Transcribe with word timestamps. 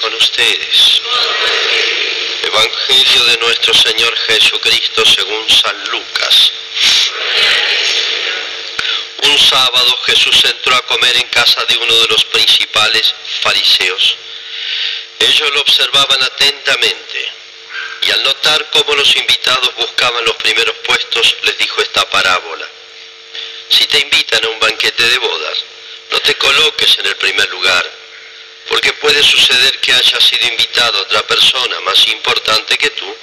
con 0.00 0.14
ustedes. 0.14 1.02
Evangelio 2.42 3.24
de 3.24 3.36
nuestro 3.38 3.74
Señor 3.74 4.16
Jesucristo 4.16 5.04
según 5.04 5.50
San 5.50 5.90
Lucas. 5.90 6.52
Un 9.22 9.38
sábado 9.38 9.98
Jesús 10.06 10.44
entró 10.46 10.74
a 10.76 10.86
comer 10.86 11.14
en 11.16 11.26
casa 11.28 11.62
de 11.66 11.76
uno 11.76 11.94
de 11.94 12.08
los 12.08 12.24
principales 12.24 13.14
fariseos. 13.42 14.16
Ellos 15.18 15.50
lo 15.52 15.60
observaban 15.60 16.22
atentamente 16.22 17.32
y 18.00 18.10
al 18.12 18.22
notar 18.22 18.70
cómo 18.70 18.94
los 18.94 19.14
invitados 19.14 19.74
buscaban 19.74 20.24
los 20.24 20.36
primeros 20.36 20.76
puestos, 20.86 21.36
les 21.42 21.58
dijo 21.58 21.82
esta 21.82 22.08
parábola. 22.08 22.66
Si 23.68 23.84
te 23.84 23.98
invitan 23.98 24.42
a 24.42 24.48
un 24.48 24.58
banquete 24.58 25.02
de 25.02 25.18
bodas, 25.18 25.58
no 26.12 26.18
te 26.20 26.34
coloques 26.36 26.98
en 26.98 27.06
el 27.06 27.16
primer 27.16 27.50
lugar, 27.50 27.95
porque 28.68 28.92
puede 28.94 29.22
suceder 29.22 29.78
que 29.80 29.92
haya 29.92 30.20
sido 30.20 30.46
invitado 30.48 31.00
otra 31.02 31.26
persona 31.26 31.80
más 31.80 32.06
importante 32.08 32.76
que 32.76 32.90
tú, 32.90 33.16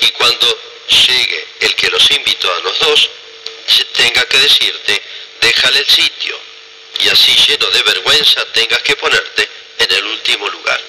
y 0.00 0.08
cuando 0.10 0.58
llegue 1.06 1.46
el 1.60 1.74
que 1.74 1.90
los 1.90 2.10
invitó 2.10 2.54
a 2.54 2.60
los 2.60 2.78
dos, 2.78 3.10
tenga 3.92 4.24
que 4.26 4.38
decirte, 4.38 5.02
déjale 5.40 5.78
el 5.80 5.86
sitio, 5.86 6.38
y 7.00 7.08
así 7.08 7.34
lleno 7.46 7.70
de 7.70 7.82
vergüenza 7.82 8.44
tengas 8.52 8.82
que 8.82 8.96
ponerte 8.96 9.48
en 9.78 9.92
el 9.92 10.04
último 10.04 10.48
lugar. 10.48 10.80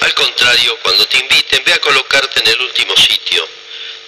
Al 0.00 0.14
contrario, 0.14 0.78
cuando 0.82 1.06
te 1.06 1.18
inviten, 1.18 1.62
ve 1.64 1.72
a 1.72 1.80
colocarte 1.80 2.40
en 2.40 2.48
el 2.48 2.60
último 2.62 2.96
sitio, 2.96 3.48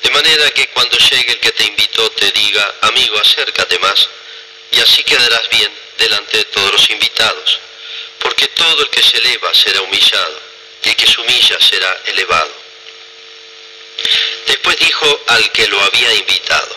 de 0.02 0.10
manera 0.10 0.50
que 0.50 0.68
cuando 0.68 0.96
llegue 0.98 1.32
el 1.32 1.40
que 1.40 1.52
te 1.52 1.64
invitó 1.64 2.10
te 2.10 2.30
diga, 2.32 2.74
amigo, 2.82 3.18
acércate 3.18 3.78
más, 3.78 4.08
y 4.72 4.80
así 4.80 5.02
quedarás 5.04 5.48
bien 5.48 5.72
delante 5.96 6.38
de 6.38 6.44
todos 6.44 6.72
los 6.72 6.90
invitados, 6.90 7.60
porque 8.18 8.48
todo 8.48 8.82
el 8.82 8.90
que 8.90 9.02
se 9.02 9.18
eleva 9.18 9.52
será 9.54 9.80
humillado, 9.82 10.40
y 10.82 10.88
el 10.88 10.96
que 10.96 11.06
se 11.06 11.20
humilla 11.20 11.58
será 11.60 12.02
elevado. 12.06 12.54
Después 14.46 14.76
dijo 14.78 15.24
al 15.28 15.52
que 15.52 15.66
lo 15.68 15.80
había 15.80 16.14
invitado, 16.14 16.76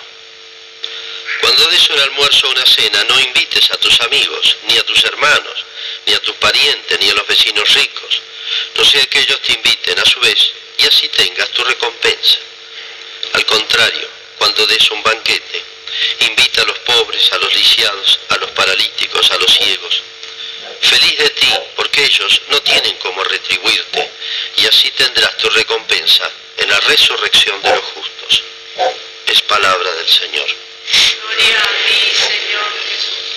cuando 1.42 1.68
des 1.68 1.90
un 1.90 2.00
almuerzo 2.00 2.48
o 2.48 2.52
una 2.52 2.66
cena, 2.66 3.04
no 3.06 3.20
invites 3.20 3.72
a 3.72 3.78
tus 3.78 4.00
amigos, 4.02 4.58
ni 4.68 4.78
a 4.78 4.84
tus 4.84 5.04
hermanos, 5.06 5.66
ni 6.06 6.14
a 6.14 6.20
tus 6.20 6.36
parientes, 6.36 7.00
ni 7.00 7.10
a 7.10 7.14
los 7.14 7.28
vecinos 7.28 7.74
ricos, 7.74 8.22
no 8.76 8.86
sea 8.86 9.06
que 9.08 9.20
ellos 9.20 9.42
te 9.42 9.54
inviten 9.54 9.98
a 10.00 10.06
su 10.06 10.20
vez 10.20 10.52
y 10.78 10.86
así 10.86 11.08
tengas 11.10 11.50
tu 11.50 11.64
recompensa. 11.64 12.38
Al 13.34 13.46
contrario, 13.46 14.08
cuando 14.38 14.66
des 14.68 14.92
un 14.92 15.02
banquete, 15.04 15.64
invita 16.20 16.62
a 16.62 16.66
los 16.66 16.80
pobres, 16.80 17.32
a 17.32 17.38
los 17.38 17.54
lisiados, 17.54 18.20
a 18.30 18.38
los 18.38 18.52
paralíticos, 18.52 19.32
a 19.32 19.38
los 19.38 19.54
ciegos. 19.54 20.02
Feliz 20.82 21.18
de 21.18 21.30
ti, 21.30 21.54
porque 21.76 22.04
ellos 22.04 22.42
no 22.50 22.62
tienen 22.62 22.98
cómo 22.98 23.24
retribuirte, 23.24 24.12
y 24.58 24.66
así 24.66 24.90
tendrás 24.92 25.38
tu 25.38 25.50
recompensa 25.50 26.30
en 26.58 26.70
la 26.70 26.80
resurrección 26.82 27.62
de 27.62 27.70
los 27.70 27.86
justos. 27.86 28.44
Es 29.28 29.42
palabra 29.44 29.92
del 29.94 30.10
Señor. 30.10 30.48
Gloria 31.22 31.60
a 31.60 31.88
ti, 31.88 32.12
Señor 32.16 32.74
Jesús. 32.90 33.32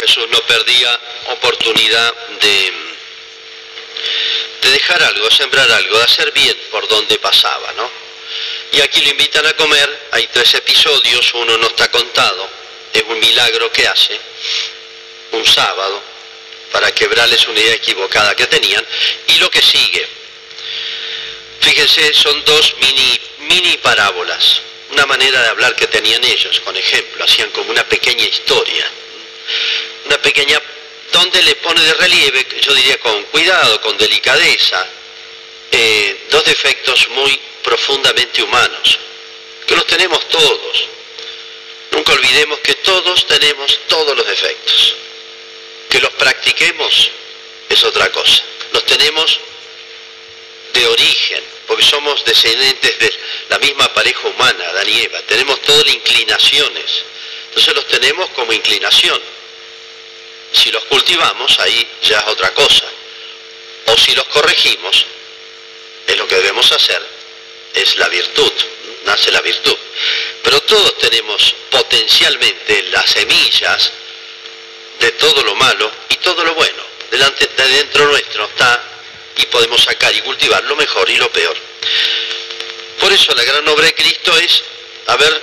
Jesús 0.00 0.28
no 0.30 0.40
perdía 0.42 1.00
oportunidad 1.28 2.14
de, 2.40 2.72
de 4.62 4.70
dejar 4.70 5.02
algo, 5.02 5.30
sembrar 5.30 5.70
algo, 5.70 5.98
de 5.98 6.04
hacer 6.04 6.32
bien 6.32 6.56
por 6.70 6.86
donde 6.88 7.18
pasaba, 7.18 7.72
¿no? 7.72 8.05
Y 8.72 8.80
aquí 8.80 9.00
lo 9.02 9.10
invitan 9.10 9.46
a 9.46 9.52
comer, 9.54 10.08
hay 10.12 10.26
tres 10.28 10.54
episodios, 10.54 11.34
uno 11.34 11.56
no 11.58 11.66
está 11.68 11.90
contado, 11.90 12.48
es 12.92 13.02
un 13.02 13.18
milagro 13.18 13.70
que 13.72 13.86
hace, 13.86 14.18
un 15.32 15.44
sábado, 15.46 16.02
para 16.72 16.92
quebrarles 16.92 17.46
una 17.48 17.60
idea 17.60 17.74
equivocada 17.74 18.34
que 18.34 18.46
tenían, 18.46 18.84
y 19.28 19.38
lo 19.38 19.50
que 19.50 19.62
sigue. 19.62 20.06
Fíjense, 21.60 22.12
son 22.14 22.44
dos 22.44 22.74
mini, 22.80 23.20
mini 23.48 23.76
parábolas, 23.78 24.60
una 24.90 25.06
manera 25.06 25.42
de 25.42 25.48
hablar 25.48 25.74
que 25.74 25.86
tenían 25.86 26.22
ellos, 26.24 26.60
con 26.60 26.76
ejemplo, 26.76 27.24
hacían 27.24 27.50
como 27.50 27.70
una 27.70 27.84
pequeña 27.84 28.24
historia. 28.24 28.90
Una 30.06 30.18
pequeña, 30.18 30.60
donde 31.12 31.42
le 31.42 31.54
pone 31.56 31.80
de 31.80 31.94
relieve, 31.94 32.46
yo 32.60 32.74
diría 32.74 32.98
con 32.98 33.22
cuidado, 33.24 33.80
con 33.80 33.96
delicadeza, 33.96 34.86
eh, 35.72 36.26
dos 36.30 36.44
defectos 36.44 37.08
muy 37.10 37.40
profundamente 37.66 38.42
humanos, 38.42 38.98
que 39.66 39.74
los 39.74 39.86
tenemos 39.86 40.26
todos. 40.28 40.88
Nunca 41.90 42.12
olvidemos 42.12 42.60
que 42.60 42.74
todos 42.76 43.26
tenemos 43.26 43.80
todos 43.88 44.16
los 44.16 44.26
defectos. 44.26 44.94
Que 45.90 46.00
los 46.00 46.12
practiquemos 46.12 47.10
es 47.68 47.84
otra 47.84 48.10
cosa. 48.12 48.42
Los 48.72 48.84
tenemos 48.86 49.40
de 50.72 50.86
origen, 50.86 51.42
porque 51.66 51.84
somos 51.84 52.24
descendientes 52.24 52.98
de 52.98 53.12
la 53.48 53.58
misma 53.58 53.92
pareja 53.92 54.28
humana, 54.28 54.64
Adán 54.70 54.88
y 54.88 55.00
Eva. 55.00 55.20
Tenemos 55.22 55.60
todas 55.62 55.84
las 55.86 55.94
inclinaciones. 55.94 57.04
Entonces 57.48 57.74
los 57.74 57.86
tenemos 57.88 58.30
como 58.30 58.52
inclinación. 58.52 59.20
Si 60.52 60.70
los 60.70 60.84
cultivamos, 60.84 61.58
ahí 61.58 61.86
ya 62.02 62.20
es 62.20 62.26
otra 62.28 62.54
cosa. 62.54 62.86
O 63.86 63.96
si 63.96 64.14
los 64.14 64.26
corregimos, 64.26 65.06
es 66.06 66.16
lo 66.16 66.28
que 66.28 66.36
debemos 66.36 66.70
hacer, 66.70 67.15
es 67.76 67.96
la 67.96 68.08
virtud, 68.08 68.52
nace 69.04 69.30
la 69.30 69.40
virtud. 69.40 69.76
Pero 70.42 70.60
todos 70.62 70.98
tenemos 70.98 71.54
potencialmente 71.70 72.84
las 72.90 73.10
semillas 73.10 73.92
de 75.00 75.12
todo 75.12 75.44
lo 75.44 75.54
malo 75.54 75.90
y 76.08 76.16
todo 76.16 76.44
lo 76.44 76.54
bueno. 76.54 76.82
Delante, 77.10 77.46
de 77.46 77.68
dentro 77.68 78.06
nuestro 78.06 78.46
está 78.46 78.82
y 79.36 79.46
podemos 79.46 79.82
sacar 79.82 80.14
y 80.14 80.20
cultivar 80.22 80.64
lo 80.64 80.76
mejor 80.76 81.08
y 81.08 81.16
lo 81.16 81.30
peor. 81.30 81.56
Por 82.98 83.12
eso 83.12 83.34
la 83.34 83.44
gran 83.44 83.66
obra 83.68 83.84
de 83.84 83.94
Cristo 83.94 84.36
es 84.38 84.62
haber 85.06 85.42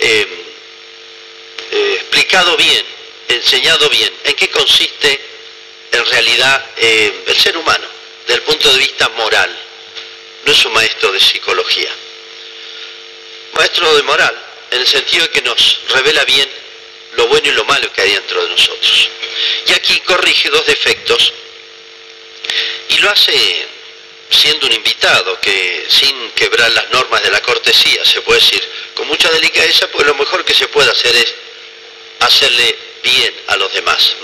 eh, 0.00 0.26
eh, 1.70 1.94
explicado 2.00 2.56
bien 2.56 2.92
enseñado 3.34 3.88
bien 3.88 4.12
en 4.24 4.34
qué 4.34 4.48
consiste 4.50 5.20
en 5.90 6.06
realidad 6.06 6.64
eh, 6.76 7.24
el 7.26 7.36
ser 7.36 7.56
humano, 7.56 7.84
desde 8.26 8.40
el 8.40 8.42
punto 8.42 8.72
de 8.72 8.78
vista 8.78 9.08
moral. 9.10 9.58
No 10.44 10.52
es 10.52 10.64
un 10.64 10.72
maestro 10.72 11.12
de 11.12 11.20
psicología. 11.20 11.90
Maestro 13.54 13.94
de 13.96 14.02
moral, 14.02 14.36
en 14.70 14.80
el 14.80 14.86
sentido 14.86 15.24
de 15.26 15.30
que 15.30 15.42
nos 15.42 15.80
revela 15.88 16.24
bien 16.24 16.48
lo 17.16 17.26
bueno 17.26 17.48
y 17.48 17.52
lo 17.52 17.64
malo 17.64 17.92
que 17.92 18.00
hay 18.00 18.12
dentro 18.12 18.42
de 18.42 18.50
nosotros. 18.50 19.08
Y 19.66 19.72
aquí 19.72 20.00
corrige 20.00 20.48
dos 20.50 20.66
defectos 20.66 21.32
y 22.88 22.98
lo 22.98 23.10
hace 23.10 23.68
siendo 24.30 24.66
un 24.66 24.72
invitado 24.72 25.38
que 25.40 25.86
sin 25.88 26.30
quebrar 26.32 26.70
las 26.72 26.90
normas 26.90 27.22
de 27.22 27.30
la 27.30 27.40
cortesía, 27.42 28.04
se 28.04 28.22
puede 28.22 28.40
decir, 28.40 28.66
con 28.94 29.06
mucha 29.06 29.30
delicadeza, 29.30 29.88
pues 29.88 30.06
lo 30.06 30.14
mejor 30.14 30.44
que 30.44 30.54
se 30.54 30.68
puede 30.68 30.90
hacer 30.90 31.14
es 31.16 31.34
hacerle 32.20 32.76
bien 33.02 33.34
a 33.48 33.56
los 33.56 33.72
demás, 33.74 34.14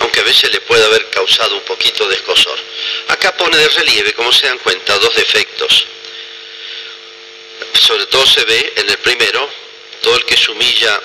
aunque 0.00 0.20
a 0.20 0.24
veces 0.24 0.52
le 0.52 0.60
puede 0.60 0.84
haber 0.84 1.07
causado 1.18 1.56
un 1.56 1.62
poquito 1.62 2.06
de 2.06 2.14
escosor. 2.14 2.58
Acá 3.08 3.36
pone 3.36 3.56
de 3.56 3.68
relieve, 3.68 4.12
como 4.12 4.32
se 4.32 4.46
dan 4.46 4.58
cuenta, 4.58 4.96
dos 4.98 5.14
defectos. 5.16 5.84
Sobre 7.74 8.06
todo 8.06 8.24
se 8.24 8.44
ve 8.44 8.72
en 8.76 8.88
el 8.88 8.98
primero, 8.98 9.50
todo 10.00 10.16
el 10.16 10.24
que 10.24 10.36
se 10.36 10.52
humilla 10.52 11.00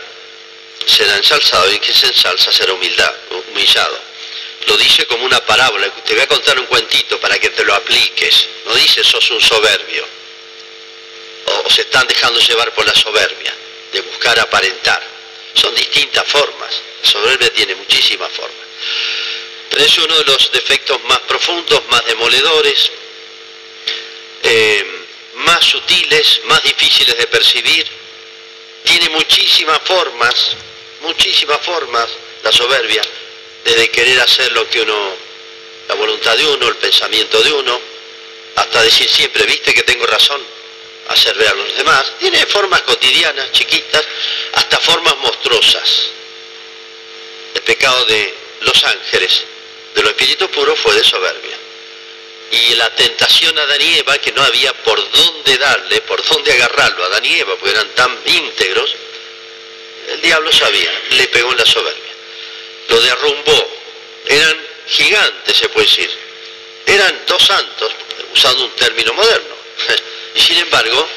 será 0.85 1.17
ensalzado 1.17 1.71
y 1.71 1.75
el 1.75 1.79
que 1.79 1.93
se 1.93 2.05
ensalza 2.07 2.51
será 2.51 2.73
humildad, 2.73 3.11
humillado. 3.51 3.99
Lo 4.67 4.77
dice 4.77 5.07
como 5.07 5.25
una 5.25 5.43
parábola, 5.45 5.89
te 6.05 6.13
voy 6.13 6.21
a 6.21 6.27
contar 6.27 6.59
un 6.59 6.67
cuentito 6.67 7.19
para 7.19 7.39
que 7.39 7.49
te 7.49 7.65
lo 7.65 7.73
apliques. 7.73 8.47
No 8.65 8.75
dice 8.75 9.03
sos 9.03 9.31
un 9.31 9.41
soberbio, 9.41 10.05
o 11.65 11.69
se 11.71 11.81
están 11.81 12.07
dejando 12.07 12.39
llevar 12.39 12.71
por 12.73 12.85
la 12.85 12.93
soberbia, 12.93 13.53
de 13.91 14.01
buscar 14.01 14.39
aparentar. 14.39 15.01
Son 15.55 15.73
distintas 15.73 16.27
formas. 16.27 16.71
La 17.01 17.09
soberbia 17.09 17.51
tiene 17.51 17.75
muchísimas 17.75 18.31
formas. 18.31 18.63
Pero 19.73 19.85
es 19.85 19.97
uno 19.97 20.15
de 20.15 20.23
los 20.25 20.51
defectos 20.51 21.03
más 21.05 21.17
profundos, 21.21 21.81
más 21.89 22.05
demoledores, 22.05 22.91
eh, 24.43 24.85
más 25.37 25.65
sutiles, 25.65 26.41
más 26.43 26.61
difíciles 26.61 27.17
de 27.17 27.25
percibir. 27.25 27.83
Tiene 28.83 29.09
muchísimas 29.09 29.79
formas, 29.83 30.55
muchísimas 31.01 31.59
formas 31.61 32.07
la 32.43 32.51
soberbia, 32.51 33.01
desde 33.65 33.89
querer 33.89 34.19
hacer 34.19 34.51
lo 34.51 34.69
que 34.69 34.81
uno, 34.81 35.15
la 35.87 35.95
voluntad 35.95 36.37
de 36.37 36.45
uno, 36.45 36.67
el 36.67 36.75
pensamiento 36.75 37.41
de 37.41 37.53
uno, 37.53 37.81
hasta 38.57 38.83
decir 38.83 39.09
siempre, 39.09 39.43
viste 39.47 39.73
que 39.73 39.81
tengo 39.81 40.05
razón, 40.05 40.39
hacer 41.07 41.35
ver 41.35 41.47
a 41.47 41.55
los 41.55 41.75
demás. 41.77 42.13
Tiene 42.19 42.45
formas 42.45 42.83
cotidianas, 42.83 43.51
chiquitas, 43.53 44.05
hasta 44.53 44.77
formas 44.81 45.17
monstruosas. 45.17 46.09
El 47.55 47.61
pecado 47.61 48.05
de 48.05 48.35
los 48.61 48.83
ángeles, 48.83 49.45
de 49.93 50.01
los 50.01 50.11
espíritus 50.11 50.49
puros, 50.49 50.79
fue 50.79 50.95
de 50.95 51.03
soberbia. 51.03 51.57
Y 52.51 52.75
la 52.75 52.89
tentación 52.95 53.57
a 53.57 53.63
Adán 53.63 53.81
y 53.81 53.97
Eva, 53.97 54.17
que 54.19 54.31
no 54.31 54.43
había 54.43 54.73
por 54.83 55.11
dónde 55.11 55.57
darle, 55.57 56.01
por 56.01 56.23
dónde 56.23 56.53
agarrarlo 56.53 57.03
a 57.03 57.07
Adán 57.07 57.25
y 57.25 57.39
Eva, 57.39 57.55
porque 57.55 57.71
eran 57.71 57.89
tan 57.95 58.19
íntegros, 58.25 58.95
El 60.09 60.21
diablo 60.21 60.51
sabía, 60.51 60.91
le 61.11 61.27
pegó 61.29 61.51
en 61.51 61.57
la 61.57 61.65
soberbia, 61.65 62.13
lo 62.89 63.01
derrumbó. 63.01 63.71
Eran 64.25 64.57
gigantes, 64.87 65.57
se 65.57 65.69
puede 65.69 65.87
decir. 65.87 66.09
Eran 66.85 67.21
dos 67.25 67.41
santos, 67.41 67.91
usando 68.33 68.65
un 68.65 68.71
término 68.71 69.13
moderno. 69.13 69.55
Y 70.35 70.39
sin 70.39 70.57
embargo, 70.57 71.07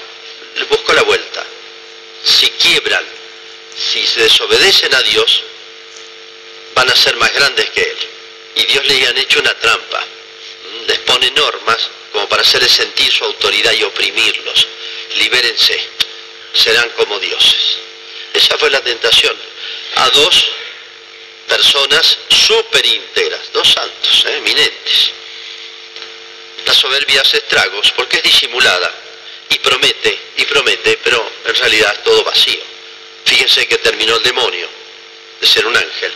le 0.57 0.65
buscó 0.65 0.93
la 0.93 1.03
vuelta. 1.03 1.43
Si 2.23 2.51
quiebran, 2.51 3.05
si 3.75 4.07
se 4.07 4.23
desobedecen 4.23 4.95
a 4.95 5.03
Dios, 5.03 5.43
van 6.75 6.91
a 6.91 6.95
ser 6.95 7.17
más 7.17 7.33
grandes 7.33 7.71
que 7.71 7.81
Él. 7.81 7.97
Y 8.57 8.65
Dios 8.65 8.87
le 8.87 9.07
han 9.07 9.19
hecho 9.19 9.39
una 9.39 9.55
trampa. 9.55 10.05
Les 10.89 10.99
pone 11.01 11.31
normas 11.31 11.89
como 12.13 12.29
para 12.29 12.43
hacerles 12.43 12.73
sentir 12.73 13.13
su 13.13 13.25
autoridad 13.25 13.73
y 13.73 13.83
oprimirlos. 13.85 14.67
Libérense, 15.17 15.81
serán 16.53 16.89
como 16.91 17.19
dioses. 17.19 17.79
Esa 18.33 18.57
fue 18.59 18.71
la 18.71 18.81
tentación 18.81 19.37
a 19.97 20.11
dos 20.11 20.47
personas 21.47 22.19
súper 22.29 22.85
íntegras, 22.85 23.53
dos 23.53 23.71
santos, 23.71 24.25
¿eh? 24.27 24.37
eminentes. 24.39 25.11
La 26.65 26.75
soberbia 26.75 27.21
hace 27.21 27.39
estragos 27.39 27.93
porque 27.93 28.17
es 28.17 28.23
disimulada 28.23 28.93
y 29.51 29.59
promete, 29.59 30.19
y 30.39 30.45
promete, 30.45 30.99
pero 31.05 31.31
en 31.45 31.55
realidad 31.55 31.95
es 31.95 32.05
todo 32.05 32.25
vacío. 32.25 32.63
Fíjense 33.25 33.67
que 33.69 33.79
terminó 33.79 34.17
el 34.17 34.23
demonio 34.23 34.69
de 35.41 35.47
ser 35.47 35.67
un 35.67 35.77
ángel 35.77 36.13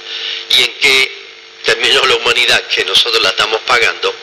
y 0.56 0.62
en 0.62 0.72
que 0.74 1.19
terminó 1.64 2.04
la 2.06 2.16
humanidad 2.16 2.66
que 2.66 2.84
nosotros 2.84 3.22
la 3.22 3.30
estamos 3.30 3.60
pagando 3.62 4.14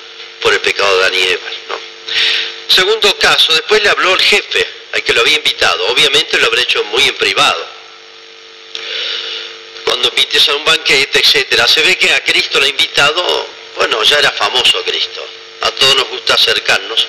por 0.41 0.53
el 0.53 0.59
pecado 0.61 0.97
de 0.97 1.01
Adán 1.03 1.13
y 1.15 1.23
Eva. 1.23 1.49
¿no? 1.69 1.79
Segundo 2.67 3.17
caso, 3.17 3.53
después 3.53 3.81
le 3.81 3.89
habló 3.89 4.13
el 4.13 4.21
jefe 4.21 4.67
al 4.93 5.03
que 5.03 5.13
lo 5.13 5.21
había 5.21 5.37
invitado. 5.37 5.87
Obviamente 5.87 6.37
lo 6.37 6.47
habrá 6.47 6.61
hecho 6.61 6.83
muy 6.85 7.03
en 7.03 7.15
privado. 7.15 7.67
Cuando 9.85 10.09
invites 10.09 10.49
a 10.49 10.55
un 10.55 10.65
banquete, 10.65 11.19
etcétera, 11.19 11.67
se 11.67 11.81
ve 11.81 11.97
que 11.97 12.11
a 12.13 12.23
Cristo 12.23 12.59
lo 12.59 12.65
ha 12.65 12.69
invitado, 12.69 13.47
bueno, 13.77 14.03
ya 14.03 14.19
era 14.19 14.31
famoso 14.31 14.83
Cristo. 14.83 15.25
A 15.61 15.71
todos 15.71 15.95
nos 15.95 16.09
gusta 16.09 16.33
acercarnos 16.33 17.07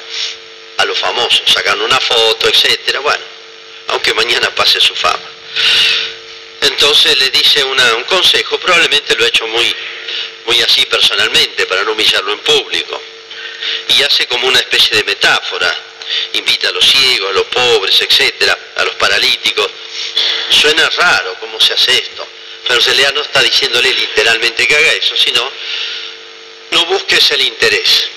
a 0.78 0.84
los 0.84 0.98
famosos, 0.98 1.42
sacan 1.52 1.80
una 1.80 2.00
foto, 2.00 2.48
etcétera, 2.48 3.00
bueno, 3.00 3.24
aunque 3.88 4.14
mañana 4.14 4.54
pase 4.54 4.80
su 4.80 4.94
fama. 4.94 5.18
Entonces 6.60 7.18
le 7.18 7.30
dice 7.30 7.62
un 7.64 8.04
consejo, 8.04 8.58
probablemente 8.58 9.14
lo 9.16 9.24
ha 9.24 9.28
hecho 9.28 9.46
muy, 9.46 9.74
muy 10.46 10.60
así 10.62 10.84
personalmente, 10.86 11.66
para 11.66 11.82
no 11.84 11.92
humillarlo 11.92 12.32
en 12.32 12.40
público. 12.40 13.00
Y 13.88 14.02
hace 14.02 14.26
como 14.26 14.46
una 14.48 14.58
especie 14.58 14.96
de 14.96 15.04
metáfora, 15.04 15.74
invita 16.34 16.68
a 16.68 16.72
los 16.72 16.84
ciegos, 16.84 17.30
a 17.30 17.32
los 17.34 17.46
pobres, 17.46 18.00
etcétera, 18.00 18.56
a 18.76 18.84
los 18.84 18.94
paralíticos. 18.94 19.70
Suena 20.50 20.88
raro 20.90 21.36
cómo 21.40 21.60
se 21.60 21.74
hace 21.74 21.98
esto, 21.98 22.26
pero 22.66 22.80
en 22.80 22.86
realidad 22.86 23.12
no 23.14 23.22
está 23.22 23.42
diciéndole 23.42 23.92
literalmente 23.92 24.66
que 24.66 24.76
haga 24.76 24.92
eso, 24.92 25.16
sino 25.16 25.50
no 26.70 26.86
busques 26.86 27.30
el 27.32 27.42
interés. 27.42 28.08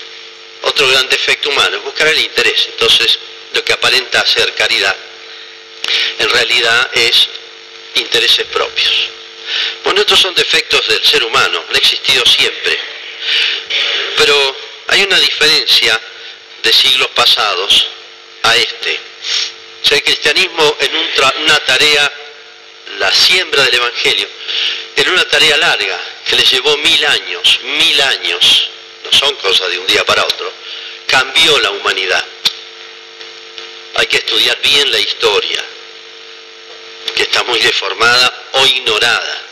Otro 0.62 0.86
gran 0.88 1.08
defecto 1.08 1.50
humano 1.50 1.76
es 1.78 1.82
buscar 1.82 2.08
el 2.08 2.20
interés. 2.20 2.66
Entonces, 2.68 3.18
lo 3.52 3.64
que 3.64 3.72
aparenta 3.72 4.24
ser 4.26 4.54
caridad, 4.54 4.96
en 6.18 6.28
realidad 6.30 6.90
es 6.94 7.28
intereses 7.94 8.46
propios. 8.46 8.92
Bueno, 9.84 10.00
estos 10.00 10.20
son 10.20 10.34
defectos 10.34 10.86
del 10.88 11.04
ser 11.04 11.24
humano, 11.24 11.64
han 11.68 11.76
existido 11.76 12.24
siempre. 12.26 12.78
Pero 14.16 14.56
hay 14.88 15.02
una 15.02 15.18
diferencia 15.18 16.00
de 16.62 16.72
siglos 16.72 17.08
pasados 17.08 17.86
a 18.42 18.56
este. 18.56 18.98
O 19.82 19.86
sea, 19.86 19.96
el 19.96 20.04
cristianismo 20.04 20.76
en 20.80 20.96
una 21.42 21.58
tarea, 21.60 22.12
la 22.98 23.12
siembra 23.12 23.64
del 23.64 23.74
Evangelio, 23.74 24.28
en 24.96 25.08
una 25.08 25.24
tarea 25.24 25.56
larga 25.56 25.98
que 26.28 26.36
le 26.36 26.44
llevó 26.44 26.76
mil 26.78 27.04
años, 27.04 27.60
mil 27.62 28.00
años, 28.00 28.68
no 29.04 29.12
son 29.12 29.34
cosas 29.36 29.70
de 29.70 29.78
un 29.78 29.86
día 29.86 30.04
para 30.04 30.24
otro, 30.24 30.52
cambió 31.06 31.58
la 31.60 31.70
humanidad. 31.70 32.24
Hay 33.94 34.06
que 34.06 34.18
estudiar 34.18 34.58
bien 34.62 34.90
la 34.90 34.98
historia, 34.98 35.64
está 37.32 37.44
muy 37.44 37.58
deformada 37.60 38.48
o 38.52 38.66
ignorada, 38.66 39.42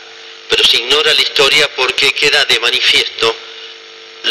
pero 0.51 0.63
se 0.65 0.77
ignora 0.77 1.15
la 1.15 1.23
historia 1.23 1.67
porque 1.75 2.13
queda 2.13 2.45
de 2.45 2.61
manifiesto 2.61 3.35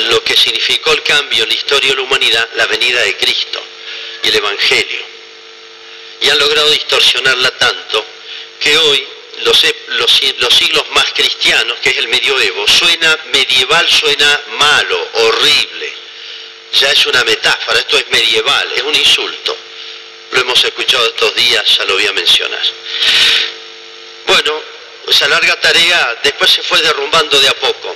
lo 0.10 0.24
que 0.24 0.36
significó 0.38 0.92
el 0.92 1.02
cambio 1.02 1.42
en 1.44 1.50
la 1.50 1.56
historia 1.56 1.90
de 1.90 1.96
la 1.96 2.04
humanidad, 2.04 2.48
la 2.54 2.68
venida 2.68 3.02
de 3.02 3.18
Cristo 3.18 3.60
y 4.24 4.28
el 4.28 4.36
Evangelio. 4.36 5.00
Y 6.22 6.30
han 6.30 6.38
logrado 6.38 6.70
distorsionarla 6.70 7.50
tanto 7.58 8.06
que 8.60 8.78
hoy 8.78 9.08
los, 9.42 9.60
si- 9.60 10.36
los 10.38 10.54
siglos 10.54 10.84
más 10.92 11.06
cristianos, 11.14 11.80
que 11.82 11.90
es 11.90 11.98
el 11.98 12.08
medioevo, 12.08 12.68
suena 12.68 13.18
medieval, 13.34 13.90
suena 13.90 14.42
malo, 14.60 15.10
horrible. 15.14 15.92
Ya 16.80 16.92
es 16.92 17.04
una 17.08 17.24
metáfora, 17.24 17.80
esto 17.80 17.98
es 17.98 18.08
medieval, 18.12 18.72
es 18.76 18.84
un 18.84 18.94
insulto. 18.96 19.58
Lo 20.32 20.42
hemos 20.42 20.64
escuchado 20.64 21.06
estos 21.08 21.36
días, 21.36 21.78
ya 21.78 21.86
lo 21.86 21.94
voy 21.94 22.08
a 22.08 22.14
mencionar. 22.14 22.62
Bueno, 24.28 24.62
esa 25.08 25.28
larga 25.28 25.60
tarea 25.60 26.20
después 26.24 26.52
se 26.52 26.62
fue 26.62 26.82
derrumbando 26.82 27.40
de 27.40 27.48
a 27.48 27.54
poco. 27.56 27.96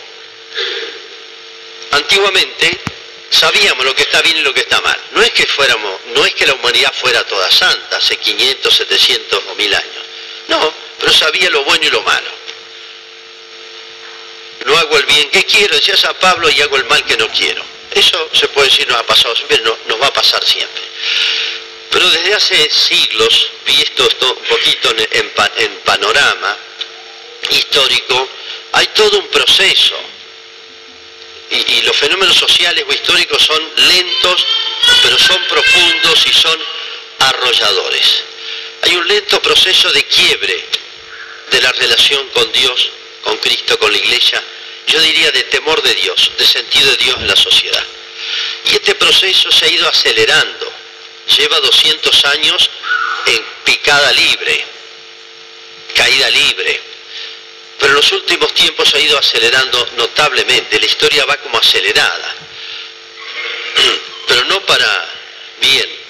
Antiguamente 1.91 2.79
sabíamos 3.29 3.85
lo 3.85 3.95
que 3.95 4.03
está 4.03 4.21
bien 4.21 4.37
y 4.37 4.41
lo 4.41 4.53
que 4.53 4.61
está 4.61 4.81
mal. 4.81 4.99
No 5.11 5.21
es 5.21 5.31
que 5.31 5.45
fuéramos, 5.45 6.01
no 6.07 6.25
es 6.25 6.33
que 6.33 6.47
la 6.47 6.53
humanidad 6.53 6.93
fuera 6.93 7.23
toda 7.25 7.49
santa 7.51 7.97
hace 7.97 8.17
500, 8.17 8.75
700 8.75 9.43
o 9.49 9.55
1000 9.55 9.75
años. 9.75 10.03
No, 10.47 10.73
pero 10.99 11.13
sabía 11.13 11.49
lo 11.49 11.63
bueno 11.63 11.85
y 11.85 11.89
lo 11.89 12.01
malo. 12.01 12.43
No 14.65 14.77
hago 14.77 14.97
el 14.97 15.05
bien 15.05 15.29
que 15.29 15.43
quiero, 15.45 15.75
decía 15.75 15.97
San 15.97 16.15
Pablo, 16.15 16.49
y 16.49 16.61
hago 16.61 16.77
el 16.77 16.85
mal 16.85 17.03
que 17.05 17.17
no 17.17 17.27
quiero. 17.29 17.63
Eso 17.91 18.29
se 18.33 18.47
puede 18.47 18.69
decir 18.69 18.87
nos 18.87 18.97
ha 18.97 19.05
pasado 19.05 19.35
siempre, 19.35 19.59
no, 19.59 19.77
nos 19.87 20.01
va 20.01 20.07
a 20.07 20.13
pasar 20.13 20.43
siempre. 20.43 20.81
Pero 21.93 22.09
desde 22.09 22.33
hace 22.33 22.69
siglos, 22.71 23.49
visto 23.67 24.03
esto 24.07 24.33
un 24.33 24.43
poquito 24.45 24.89
en, 24.89 25.07
en 25.11 25.29
pa- 25.29 25.51
en 25.57 25.71
panorama 25.85 26.57
histórico, 27.51 28.27
hay 28.71 28.87
todo 28.87 29.19
un 29.19 29.27
proceso 29.27 29.95
y 31.51 31.81
los 31.83 31.95
fenómenos 31.95 32.35
sociales 32.35 32.83
o 32.87 32.91
históricos 32.91 33.43
son 33.43 33.61
lentos, 33.75 34.43
pero 35.03 35.19
son 35.19 35.43
profundos 35.45 36.25
y 36.25 36.33
son 36.33 36.59
arrolladores. 37.19 38.23
Hay 38.81 38.95
un 38.95 39.07
lento 39.07 39.39
proceso 39.39 39.91
de 39.91 40.03
quiebre 40.05 40.65
de 41.51 41.61
la 41.61 41.71
relación 41.73 42.27
con 42.29 42.51
Dios, 42.51 42.89
con 43.23 43.37
Cristo, 43.37 43.77
con 43.77 43.91
la 43.91 43.97
iglesia, 43.99 44.43
yo 44.87 44.99
diría 44.99 45.29
de 45.31 45.43
temor 45.43 45.79
de 45.83 45.93
Dios, 45.93 46.31
de 46.39 46.45
sentido 46.45 46.89
de 46.89 46.97
Dios 46.97 47.17
en 47.19 47.27
la 47.27 47.35
sociedad. 47.35 47.85
Y 48.71 48.73
este 48.73 48.95
proceso 48.95 49.51
se 49.51 49.65
ha 49.65 49.69
ido 49.69 49.87
acelerando, 49.87 50.72
lleva 51.27 51.59
200 51.59 52.25
años 52.25 52.69
en 53.27 53.45
picada 53.63 54.11
libre, 54.11 54.65
caída 55.95 56.29
libre, 56.29 56.81
pero 57.79 57.91
en 57.91 57.95
los 57.95 58.11
últimos 58.11 58.53
tiempos 58.53 58.93
ha 58.93 58.99
ido 58.99 59.17
acelerando 59.17 59.89
notablemente, 59.97 60.79
la 60.79 60.85
historia 60.85 61.25
va 61.25 61.37
como 61.37 61.57
acelerada, 61.57 62.35
pero 64.27 64.45
no 64.45 64.61
para 64.65 65.09
bien. 65.59 66.03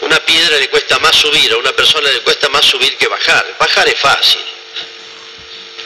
Una 0.00 0.24
piedra 0.24 0.56
le 0.58 0.68
cuesta 0.68 0.98
más 1.00 1.16
subir, 1.16 1.52
a 1.52 1.56
una 1.56 1.72
persona 1.72 2.08
le 2.10 2.20
cuesta 2.20 2.48
más 2.50 2.64
subir 2.64 2.96
que 2.96 3.08
bajar. 3.08 3.56
Bajar 3.58 3.88
es 3.88 3.98
fácil, 3.98 4.40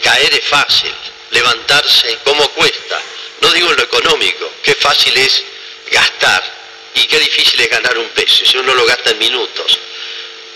caer 0.03 0.35
es 0.35 0.45
fácil, 0.45 0.93
levantarse, 1.31 2.19
¿cómo 2.23 2.47
cuesta? 2.51 3.01
No 3.41 3.51
digo 3.53 3.71
en 3.71 3.77
lo 3.77 3.83
económico, 3.83 4.53
qué 4.63 4.75
fácil 4.75 5.17
es 5.17 5.43
gastar 5.91 6.62
y 6.95 7.05
qué 7.05 7.19
difícil 7.19 7.61
es 7.61 7.71
ganar 7.71 7.97
un 7.99 8.09
peso, 8.11 8.45
si 8.45 8.57
uno 8.57 8.75
lo 8.75 8.85
gasta 8.85 9.11
en 9.11 9.19
minutos. 9.19 9.79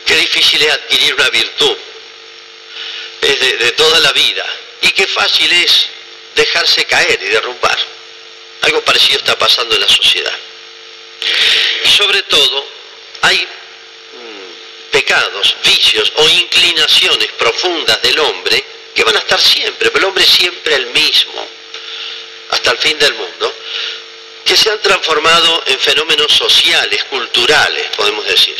Qué 0.05 0.17
difícil 0.17 0.63
es 0.63 0.73
adquirir 0.73 1.15
una 1.15 1.29
virtud, 1.31 1.77
es 3.23 3.41
de, 3.41 3.57
de 3.57 3.73
toda 3.73 3.99
la 4.01 4.13
vida. 4.13 4.47
Y 4.83 4.91
qué 4.91 5.07
fácil 5.07 5.53
es 5.53 5.87
dejarse 6.35 6.85
caer 6.85 7.21
y 7.23 7.27
derrumbar. 7.27 7.79
Algo 8.63 8.83
parecido 8.83 9.19
está 9.19 9.39
pasando 9.39 9.75
en 9.75 9.81
la 9.81 9.89
sociedad. 9.89 10.39
Y 11.85 11.89
sobre 11.89 12.23
todo, 12.23 12.67
hay 13.23 13.39
mm, 13.39 14.91
pecados, 14.91 15.57
vicios 15.65 16.13
o 16.17 16.29
inclinaciones 16.29 17.33
profundas 17.33 18.01
del 18.03 18.19
hombre 18.19 18.65
que 18.95 19.05
van 19.05 19.17
a 19.17 19.21
estar 19.21 19.41
siempre, 19.41 19.91
pero 19.91 19.99
el 19.99 20.05
hombre 20.07 20.25
siempre 20.25 20.75
el 20.75 20.87
mismo, 20.87 21.47
hasta 22.51 22.71
el 22.71 22.79
fin 22.79 22.99
del 22.99 23.15
mundo, 23.15 23.55
que 24.47 24.57
se 24.57 24.71
han 24.71 24.81
transformado 24.81 25.65
en 25.67 25.79
fenómenos 25.81 26.33
sociales, 26.33 27.03
culturales, 27.05 27.89
podemos 27.97 28.25
decir, 28.27 28.57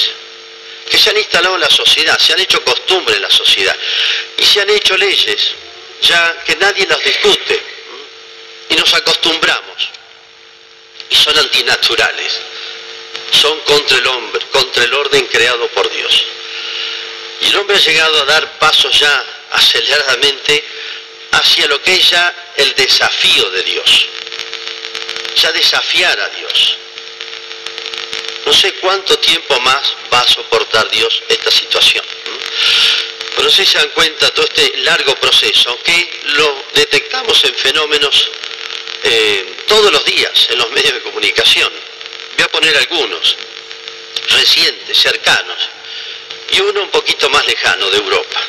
que 0.91 0.99
se 0.99 1.11
han 1.11 1.17
instalado 1.17 1.55
en 1.55 1.61
la 1.61 1.71
sociedad, 1.71 2.19
se 2.19 2.33
han 2.33 2.41
hecho 2.41 2.63
costumbre 2.65 3.15
en 3.15 3.23
la 3.23 3.31
sociedad. 3.31 3.77
Y 4.37 4.45
se 4.45 4.61
han 4.61 4.71
hecho 4.71 4.97
leyes 4.97 5.55
ya 6.03 6.43
que 6.45 6.57
nadie 6.57 6.87
las 6.87 7.03
discute 7.03 7.63
y 8.69 8.75
nos 8.75 8.93
acostumbramos. 8.95 9.89
Y 11.09 11.15
son 11.15 11.39
antinaturales, 11.39 12.33
son 13.31 13.61
contra 13.61 13.99
el 13.99 14.07
hombre, 14.09 14.45
contra 14.51 14.85
el 14.85 14.93
orden 14.93 15.25
creado 15.27 15.69
por 15.69 15.89
Dios. 15.89 16.25
Y 17.43 17.47
el 17.47 17.57
hombre 17.57 17.77
ha 17.77 17.81
llegado 17.81 18.23
a 18.23 18.25
dar 18.25 18.59
pasos 18.59 18.99
ya 18.99 19.25
aceleradamente 19.53 20.65
hacia 21.31 21.69
lo 21.69 21.81
que 21.81 21.95
es 21.95 22.11
ya 22.11 22.35
el 22.57 22.75
desafío 22.75 23.51
de 23.51 23.63
Dios. 23.63 24.07
Ya 25.37 25.53
desafiar 25.53 26.19
a 26.19 26.29
Dios. 26.31 26.77
No 28.45 28.53
sé 28.53 28.73
cuánto 28.75 29.19
tiempo 29.19 29.59
más 29.61 29.95
va 30.13 30.21
a 30.21 30.29
soportar 30.29 30.89
Dios 30.91 31.23
esta 31.29 31.51
situación. 31.51 32.05
Pero 33.37 33.51
si 33.51 33.67
se 33.67 33.79
dan 33.79 33.91
cuenta 33.91 34.31
todo 34.31 34.47
este 34.47 34.79
largo 34.79 35.15
proceso, 35.17 35.71
aunque 35.71 36.11
lo 36.25 36.65
detectamos 36.75 37.45
en 37.45 37.55
fenómenos 37.55 38.31
eh, 39.03 39.57
todos 39.69 39.93
los 39.93 40.05
días 40.05 40.49
en 40.51 40.59
los 40.59 40.71
medios 40.71 40.95
de 40.95 41.03
comunicación. 41.03 41.73
Voy 42.37 42.45
a 42.45 42.49
poner 42.49 42.77
algunos, 42.77 43.37
recientes, 44.31 44.99
cercanos, 44.99 45.69
y 46.51 46.61
uno 46.61 46.83
un 46.83 46.91
poquito 46.91 47.29
más 47.31 47.47
lejano 47.47 47.89
de 47.91 47.99
Europa, 47.99 48.41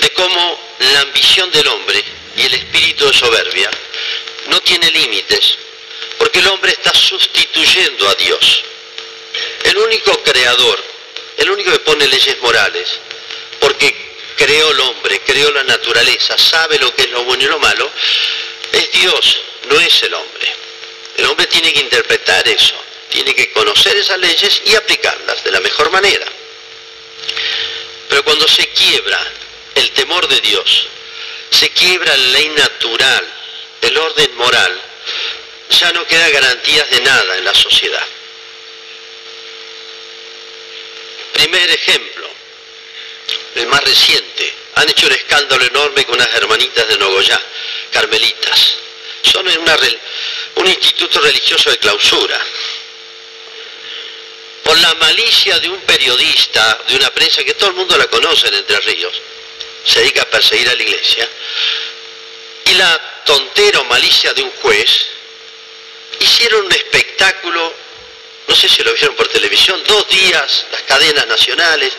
de 0.00 0.10
cómo 0.10 0.60
la 0.78 1.00
ambición 1.00 1.50
del 1.50 1.66
hombre 1.68 2.04
y 2.36 2.42
el 2.42 2.54
espíritu 2.54 3.06
de 3.06 3.12
soberbia 3.12 3.70
no 4.48 4.60
tiene 4.62 4.90
límites, 4.90 5.56
porque 6.18 6.40
el 6.40 6.48
hombre 6.48 6.72
está 6.72 6.92
sustituyendo 6.92 8.08
a 8.08 8.14
Dios. 8.14 8.62
El 9.64 9.78
único 9.78 10.22
creador, 10.22 10.82
el 11.36 11.50
único 11.50 11.70
que 11.70 11.78
pone 11.80 12.06
leyes 12.06 12.38
morales, 12.40 12.88
porque 13.60 13.94
creó 14.36 14.70
el 14.70 14.80
hombre, 14.80 15.20
creó 15.20 15.50
la 15.52 15.64
naturaleza, 15.64 16.36
sabe 16.38 16.78
lo 16.78 16.94
que 16.94 17.02
es 17.02 17.10
lo 17.10 17.24
bueno 17.24 17.44
y 17.44 17.46
lo 17.46 17.58
malo, 17.58 17.90
es 18.72 18.92
Dios, 18.92 19.40
no 19.68 19.80
es 19.80 20.02
el 20.02 20.14
hombre. 20.14 20.54
El 21.16 21.26
hombre 21.26 21.46
tiene 21.46 21.72
que 21.72 21.80
interpretar 21.80 22.46
eso, 22.48 22.74
tiene 23.10 23.34
que 23.34 23.52
conocer 23.52 23.96
esas 23.96 24.18
leyes 24.18 24.62
y 24.64 24.74
aplicarlas 24.76 25.42
de 25.42 25.50
la 25.50 25.60
mejor 25.60 25.90
manera. 25.90 26.26
Pero 28.08 28.24
cuando 28.24 28.46
se 28.48 28.68
quiebra 28.68 29.20
el 29.74 29.90
temor 29.90 30.26
de 30.28 30.40
Dios, 30.40 30.86
se 31.50 31.70
quiebra 31.70 32.16
la 32.16 32.26
ley 32.32 32.48
natural, 32.50 33.37
el 33.82 33.96
orden 33.96 34.36
moral, 34.36 34.82
ya 35.70 35.92
no 35.92 36.06
queda 36.06 36.28
garantías 36.30 36.90
de 36.90 37.00
nada 37.00 37.36
en 37.36 37.44
la 37.44 37.54
sociedad. 37.54 38.06
Primer 41.32 41.70
ejemplo, 41.70 42.28
el 43.54 43.66
más 43.66 43.82
reciente, 43.84 44.52
han 44.74 44.88
hecho 44.88 45.06
un 45.06 45.12
escándalo 45.12 45.64
enorme 45.64 46.04
con 46.04 46.14
unas 46.16 46.32
hermanitas 46.34 46.88
de 46.88 46.98
Nogoyá, 46.98 47.40
carmelitas. 47.92 48.74
Son 49.22 49.46
un 49.46 50.66
instituto 50.66 51.20
religioso 51.20 51.70
de 51.70 51.78
clausura. 51.78 52.40
Por 54.62 54.78
la 54.78 54.94
malicia 54.94 55.58
de 55.58 55.68
un 55.68 55.80
periodista, 55.80 56.78
de 56.88 56.96
una 56.96 57.10
prensa 57.10 57.44
que 57.44 57.54
todo 57.54 57.70
el 57.70 57.76
mundo 57.76 57.96
la 57.96 58.06
conoce 58.06 58.48
en 58.48 58.54
Entre 58.54 58.78
Ríos, 58.80 59.20
se 59.84 60.00
dedica 60.00 60.22
a 60.22 60.26
perseguir 60.26 60.68
a 60.68 60.74
la 60.74 60.82
iglesia, 60.82 61.28
y 62.70 62.74
la 62.74 63.00
tontera 63.24 63.80
o 63.80 63.84
malicia 63.84 64.32
de 64.34 64.42
un 64.42 64.50
juez, 64.62 65.06
hicieron 66.20 66.66
un 66.66 66.72
espectáculo, 66.72 67.74
no 68.46 68.54
sé 68.54 68.68
si 68.68 68.82
lo 68.82 68.92
vieron 68.94 69.14
por 69.16 69.28
televisión, 69.28 69.82
dos 69.86 70.08
días, 70.08 70.66
las 70.72 70.82
cadenas 70.82 71.26
nacionales, 71.26 71.92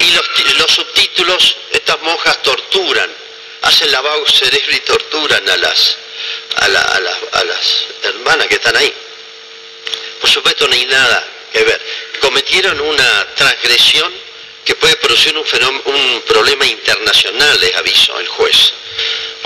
y 0.00 0.10
los, 0.58 0.70
subtítulos, 0.70 1.56
estas 1.72 2.00
monjas 2.02 2.42
torturan, 2.42 3.10
hacen 3.62 3.90
lavado 3.90 4.26
cerebro 4.26 4.72
y 4.76 4.80
torturan 4.80 5.48
a 5.48 5.56
las, 5.56 5.96
a, 6.56 6.68
las 6.68 7.86
hermanas 8.02 8.46
que 8.46 8.56
están 8.56 8.76
ahí. 8.76 8.92
Por 10.20 10.30
supuesto 10.30 10.66
no 10.68 10.74
hay 10.74 10.86
nada 10.86 11.28
que 11.52 11.64
ver. 11.64 11.80
Cometieron 12.20 12.80
una 12.80 13.26
transgresión 13.34 14.12
que 14.64 14.74
puede 14.74 14.96
producir 14.96 15.36
un, 15.36 15.82
un 15.84 16.22
problema 16.22 16.66
internacional, 16.66 17.60
les 17.60 17.74
aviso 17.76 18.18
el 18.18 18.28
juez. 18.28 18.72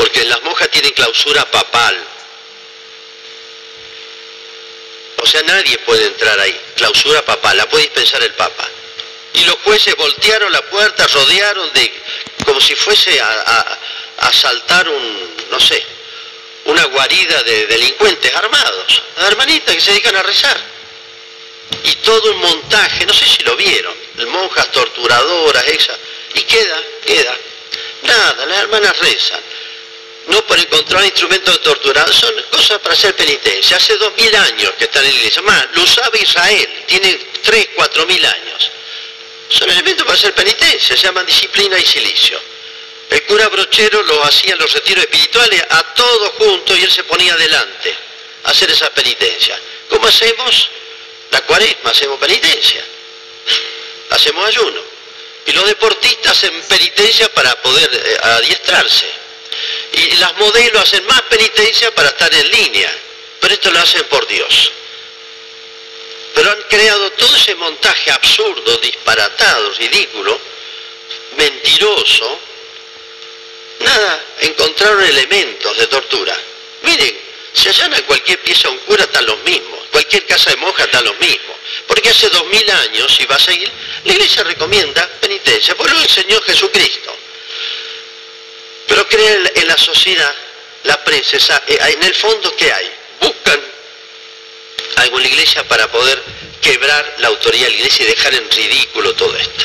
Porque 0.01 0.25
las 0.25 0.43
monjas 0.43 0.71
tienen 0.71 0.93
clausura 0.93 1.45
papal. 1.51 2.05
O 5.23 5.27
sea, 5.27 5.43
nadie 5.43 5.77
puede 5.79 6.07
entrar 6.07 6.41
ahí. 6.41 6.59
Clausura 6.77 7.23
papal, 7.25 7.57
la 7.57 7.69
puede 7.69 7.85
dispensar 7.85 8.23
el 8.23 8.33
Papa 8.33 8.67
y 9.35 9.45
los 9.45 9.57
jueces 9.65 9.95
voltearon 9.97 10.53
la 10.53 10.63
puerta, 10.63 11.07
rodearon 11.07 11.73
de, 11.73 11.93
como 12.45 12.61
si 12.61 12.75
fuese 12.75 13.21
a, 13.21 13.79
asaltar 14.19 14.89
un, 14.89 15.35
no 15.51 15.61
sé, 15.61 15.83
una 16.65 16.85
guarida 16.85 17.43
de 17.43 17.67
delincuentes 17.67 18.35
armados, 18.35 19.03
hermanitas 19.19 19.75
que 19.75 19.81
se 19.81 19.91
dedican 19.93 20.17
a 20.17 20.23
rezar. 20.23 20.61
Y 21.85 21.95
todo 21.97 22.33
un 22.33 22.39
montaje, 22.39 23.07
no 23.07 23.15
sé 23.15 23.25
si 23.25 23.43
lo 23.45 23.57
vieron, 23.57 23.95
monjas 24.29 24.71
torturadoras, 24.73 25.67
esa, 25.69 25.97
y 26.35 26.43
queda, 26.43 26.83
queda. 27.07 27.37
Nada, 28.03 28.47
las 28.47 28.59
hermanas 28.59 28.99
rezan. 28.99 29.41
No 30.27 30.45
por 30.47 30.59
encontrar 30.59 31.05
instrumentos 31.05 31.55
de 31.55 31.61
tortura, 31.61 32.07
son 32.13 32.35
cosas 32.51 32.79
para 32.81 32.95
hacer 32.95 33.15
penitencia. 33.17 33.77
Hace 33.77 33.97
dos 33.97 34.13
mil 34.17 34.35
años 34.35 34.73
que 34.79 34.85
están 34.85 35.05
en 35.05 35.11
la 35.11 35.17
iglesia. 35.17 35.43
Más, 35.43 35.69
lo 35.73 35.83
usaba 35.83 36.17
Israel, 36.19 36.85
tiene 36.87 37.19
tres, 37.43 37.69
cuatro 37.75 38.07
mil 38.07 38.25
años. 38.25 38.71
Son 39.49 39.69
elementos 39.69 40.07
para 40.07 40.17
hacer 40.17 40.33
penitencia, 40.35 40.97
se 40.97 41.03
llaman 41.03 41.27
disciplina 41.27 41.79
y 41.79 41.85
silicio. 41.85 42.41
El 43.11 43.25
cura 43.25 43.49
brochero 43.49 44.03
lo 44.05 44.25
hacía 44.25 44.53
en 44.53 44.59
los 44.59 44.73
retiros 44.73 45.05
espirituales 45.05 45.63
a 45.69 45.83
todos 45.95 46.31
juntos 46.39 46.79
y 46.79 46.85
él 46.85 46.91
se 46.93 47.03
ponía 47.05 47.35
adelante 47.35 47.95
a 48.45 48.51
hacer 48.51 48.71
esa 48.71 48.89
penitencia. 48.91 49.59
¿Cómo 49.89 50.07
hacemos? 50.07 50.71
La 51.33 51.41
cuaresma, 51.43 51.91
hacemos 51.91 52.19
penitencia. 52.19 52.85
Hacemos 54.11 54.45
ayuno. 54.47 54.81
Y 55.47 55.53
los 55.53 55.67
deportistas 55.67 56.33
hacen 56.33 56.63
penitencia 56.63 57.33
para 57.33 57.55
poder 57.63 57.89
eh, 57.93 58.19
adiestrarse. 58.23 59.07
Y 59.93 60.17
las 60.17 60.37
modelos 60.37 60.83
hacen 60.83 61.05
más 61.07 61.23
penitencia 61.23 61.95
para 61.95 62.11
estar 62.11 62.33
en 62.33 62.51
línea. 62.51 62.91
Pero 63.41 63.55
esto 63.55 63.71
lo 63.71 63.81
hacen 63.81 64.05
por 64.05 64.27
Dios 64.27 64.73
pero 66.35 66.53
han 66.53 66.63
creado 66.71 67.11
todo 67.13 67.37
ese 67.37 67.55
montaje 67.57 68.11
absurdo, 68.11 68.79
disparatado, 68.79 69.73
ridículo, 69.75 70.41
mentiroso. 71.37 72.41
Nada, 73.81 74.25
encontraron 74.41 75.03
elementos 75.05 75.77
de 75.77 75.87
tortura. 75.89 76.35
Miren, 76.83 77.19
si 77.53 77.69
allana 77.69 78.01
cualquier 78.03 78.39
pieza 78.41 78.69
un 78.69 78.79
cura 78.79 79.05
están 79.05 79.27
los 79.27 79.39
mismos, 79.43 79.81
cualquier 79.91 80.25
casa 80.27 80.51
de 80.51 80.57
monja 80.57 80.85
están 80.85 81.05
los 81.05 81.19
mismos. 81.19 81.57
Porque 81.87 82.11
hace 82.11 82.29
dos 82.29 82.47
mil 82.47 82.71
años, 82.71 83.15
si 83.15 83.25
va 83.27 83.37
a 83.37 83.41
seguir, 83.41 83.71
la 84.05 84.13
iglesia 84.13 84.45
recomienda 84.45 85.07
penitencia, 85.21 85.75
por 85.75 85.91
lo 85.91 86.01
enseñó 86.01 86.41
Jesucristo. 86.43 87.17
Creen 89.11 89.53
en 89.57 89.69
la 89.69 89.77
sociedad, 89.77 90.35
la 90.85 91.05
prensa, 91.05 91.63
eh, 91.67 91.79
en 91.95 92.03
el 92.03 92.15
fondo, 92.15 92.55
¿qué 92.57 92.73
hay? 92.73 92.91
Buscan 93.21 93.61
algo 94.97 95.17
en 95.19 95.23
la 95.25 95.29
iglesia 95.29 95.63
para 95.65 95.91
poder 95.91 96.23
quebrar 96.63 97.17
la 97.19 97.29
autoridad 97.29 97.65
de 97.65 97.71
la 97.71 97.77
iglesia 97.77 98.07
y 98.07 98.09
dejar 98.09 98.35
en 98.35 98.51
ridículo 98.51 99.15
todo 99.15 99.37
esto. 99.37 99.65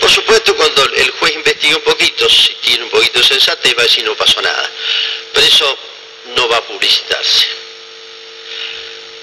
Por 0.00 0.10
supuesto, 0.10 0.54
cuando 0.56 0.84
el 0.84 1.10
juez 1.12 1.34
investiga 1.34 1.76
un 1.76 1.82
poquito, 1.82 2.28
si 2.28 2.54
tiene 2.60 2.84
un 2.84 2.90
poquito 2.90 3.18
de 3.18 3.26
sensatez, 3.26 3.76
va 3.76 3.82
a 3.82 3.86
decir 3.86 4.04
no 4.04 4.14
pasó 4.14 4.40
nada. 4.40 4.70
Pero 5.32 5.46
eso 5.46 5.78
no 6.36 6.48
va 6.48 6.58
a 6.58 6.62
publicitarse. 6.62 7.46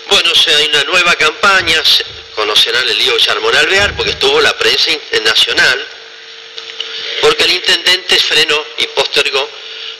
Bueno, 0.09 0.31
o 0.31 0.35
sea, 0.35 0.57
hay 0.57 0.67
una 0.67 0.83
nueva 0.83 1.15
campaña, 1.15 1.81
conocerán 2.35 2.87
el 2.87 2.97
lío 2.97 3.13
de 3.13 3.19
Charmón 3.21 3.55
Alvear, 3.55 3.95
porque 3.95 4.11
estuvo 4.11 4.41
la 4.41 4.57
prensa 4.57 4.91
internacional, 4.91 5.87
porque 7.23 7.45
el 7.45 7.53
intendente 7.53 8.19
frenó 8.19 8.65
y 8.79 8.87
postergó 8.87 9.49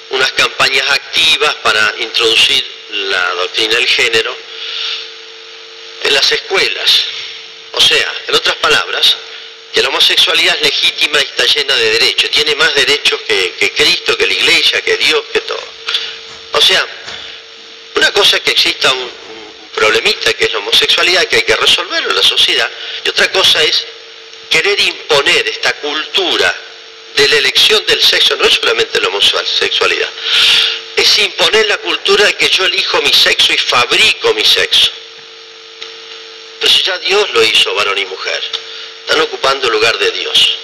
unas 0.10 0.30
campañas 0.34 0.90
activas 0.90 1.56
para 1.64 1.96
introducir 2.00 2.62
la 2.90 3.30
doctrina 3.36 3.76
del 3.76 3.88
género 3.88 4.36
en 6.04 6.14
las 6.14 6.30
escuelas. 6.30 7.06
O 7.72 7.80
sea, 7.80 8.14
en 8.28 8.36
otras 8.36 8.58
palabras, 8.58 9.16
que 9.74 9.82
la 9.82 9.88
homosexualidad 9.88 10.58
es 10.58 10.64
legítima 10.64 11.18
y 11.22 11.24
está 11.24 11.46
llena 11.46 11.74
de 11.78 11.92
derechos, 11.92 12.30
tiene 12.30 12.56
más 12.56 12.76
derechos 12.76 13.22
que, 13.22 13.72
Cristo, 13.74 14.18
que 14.18 14.28
la 14.28 14.34
iglesia, 14.34 14.82
que 14.82 14.98
Dios, 14.98 15.24
que 15.32 15.40
todo. 15.40 15.64
O 16.52 16.62
sea, 16.62 16.86
una 17.96 18.12
cosa 18.12 18.36
es 18.36 18.44
que 18.44 18.52
exista 18.52 18.92
un, 18.92 19.00
un 19.00 19.70
problemita 19.74 20.34
que 20.34 20.44
es 20.44 20.52
la 20.52 20.60
homosexualidad, 20.60 21.24
que 21.28 21.38
hay 21.38 21.44
que 21.44 21.56
resolverlo 21.56 22.10
en 22.10 22.18
la 22.18 22.24
sociedad, 22.24 22.70
y 23.06 23.08
otra 23.08 23.32
cosa 23.32 23.64
es 23.64 23.86
querer 24.50 24.78
imponer 24.82 25.48
esta 25.48 25.72
cultura 25.78 26.54
de 27.16 27.28
la 27.28 27.38
elección 27.38 27.86
del 27.86 28.02
sexo, 28.02 28.36
no 28.36 28.46
es 28.46 28.54
solamente 28.56 29.00
la 29.00 29.08
homosexualidad, 29.08 30.10
es 30.96 31.20
imponer 31.20 31.68
la 31.68 31.78
cultura 31.78 32.26
de 32.26 32.36
que 32.36 32.50
yo 32.50 32.66
elijo 32.66 33.02
mi 33.02 33.14
sexo 33.14 33.54
y 33.54 33.58
fabrico 33.58 34.34
mi 34.34 34.44
sexo. 34.44 34.92
Pero 36.60 36.74
si 36.74 36.82
ya 36.84 36.98
Dios 37.00 37.30
lo 37.32 37.44
hizo, 37.44 37.74
varón 37.76 37.98
y 37.98 38.06
mujer, 38.06 38.42
están 39.02 39.22
ocupando 39.22 39.68
el 39.68 39.74
lugar 39.74 39.98
de 39.98 40.12
Dios. 40.12 40.58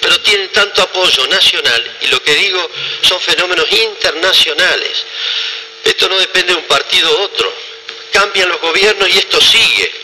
Pero 0.00 0.20
tienen 0.20 0.48
tanto 0.48 0.82
apoyo 0.82 1.26
nacional 1.28 1.98
y 2.00 2.06
lo 2.08 2.20
que 2.22 2.34
digo 2.34 2.70
son 3.02 3.20
fenómenos 3.20 3.70
internacionales. 3.70 5.04
Esto 5.84 6.08
no 6.08 6.18
depende 6.18 6.54
de 6.54 6.58
un 6.58 6.64
partido 6.64 7.10
u 7.12 7.22
otro. 7.22 7.52
Cambian 8.10 8.48
los 8.48 8.60
gobiernos 8.60 9.08
y 9.08 9.18
esto 9.18 9.40
sigue. 9.40 10.01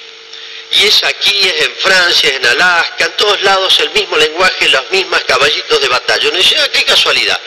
Y 0.71 0.85
es 0.87 1.03
aquí, 1.03 1.49
es 1.49 1.67
en 1.67 1.77
Francia, 1.77 2.31
es 2.31 2.37
en 2.37 2.47
Alaska, 2.47 3.05
en 3.07 3.13
todos 3.13 3.41
lados 3.43 3.79
el 3.81 3.91
mismo 3.91 4.17
lenguaje, 4.17 4.69
los 4.69 4.91
mismos 4.91 5.23
caballitos 5.25 5.81
de 5.81 5.89
batalla. 5.89 6.29
Uno 6.29 6.39
dice, 6.39 6.57
ah, 6.59 6.69
qué 6.73 6.85
casualidad. 6.85 7.41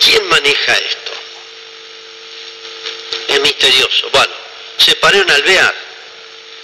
¿Quién 0.00 0.26
maneja 0.28 0.76
esto? 0.76 1.12
Es 3.28 3.40
misterioso. 3.40 4.10
Bueno, 4.10 4.34
se 4.76 4.94
paró 4.96 5.22
en 5.22 5.30
alvear. 5.30 5.74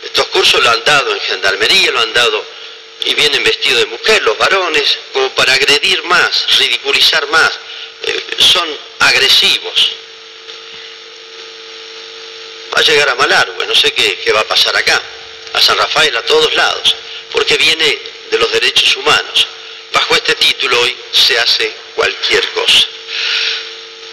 Estos 0.02 0.26
cursos 0.28 0.62
lo 0.62 0.70
han 0.70 0.84
dado 0.84 1.14
en 1.14 1.20
gendarmería, 1.20 1.90
lo 1.92 2.00
han 2.00 2.12
dado 2.12 2.44
y 3.04 3.14
vienen 3.14 3.44
vestidos 3.44 3.80
de 3.80 3.86
mujer, 3.86 4.22
los 4.22 4.36
varones, 4.38 4.98
como 5.12 5.30
para 5.30 5.54
agredir 5.54 6.02
más, 6.04 6.58
ridiculizar 6.58 7.26
más. 7.28 7.50
Eh, 8.02 8.36
son 8.38 8.68
agresivos. 9.00 9.92
Va 12.74 12.80
a 12.80 12.82
llegar 12.82 13.08
a 13.10 13.14
Malargüe, 13.14 13.66
no 13.66 13.74
sé 13.74 13.92
qué 13.92 14.32
va 14.32 14.40
a 14.40 14.48
pasar 14.48 14.76
acá, 14.76 15.00
a 15.54 15.62
San 15.62 15.78
Rafael, 15.78 16.14
a 16.16 16.23
todos 16.23 16.52
lados, 16.54 16.94
porque 17.32 17.56
viene 17.56 17.99
de 18.30 18.38
los 18.38 18.52
derechos 18.52 18.96
humanos. 18.96 19.46
Bajo 19.92 20.14
este 20.16 20.34
título 20.34 20.80
hoy 20.80 20.96
se 21.12 21.38
hace 21.38 21.73
cualquier 21.94 22.46
cosa. 22.50 22.87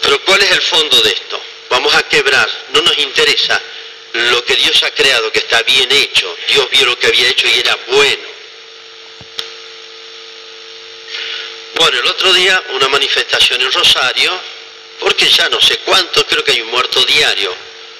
Pero 0.02 0.24
¿cuál 0.24 0.42
es 0.42 0.50
el 0.52 0.62
fondo 0.62 1.00
de 1.00 1.10
esto? 1.10 1.42
Vamos 1.68 1.94
a 1.94 2.02
quebrar, 2.04 2.48
no 2.72 2.82
nos 2.82 2.96
interesa 2.98 3.60
lo 4.12 4.44
que 4.44 4.54
Dios 4.56 4.82
ha 4.84 4.90
creado, 4.92 5.32
que 5.32 5.40
está 5.40 5.62
bien 5.62 5.90
hecho. 5.90 6.36
Dios 6.48 6.70
vio 6.70 6.86
lo 6.86 6.98
que 6.98 7.08
había 7.08 7.28
hecho 7.28 7.48
y 7.48 7.58
era 7.58 7.76
bueno. 7.88 8.22
Bueno, 11.74 11.98
el 11.98 12.06
otro 12.06 12.32
día 12.34 12.62
una 12.74 12.88
manifestación 12.88 13.60
en 13.60 13.72
Rosario, 13.72 14.40
porque 15.00 15.28
ya 15.28 15.48
no 15.48 15.60
sé 15.60 15.78
cuánto, 15.78 16.24
creo 16.24 16.44
que 16.44 16.52
hay 16.52 16.60
un 16.60 16.70
muerto 16.70 17.04
diario, 17.04 17.52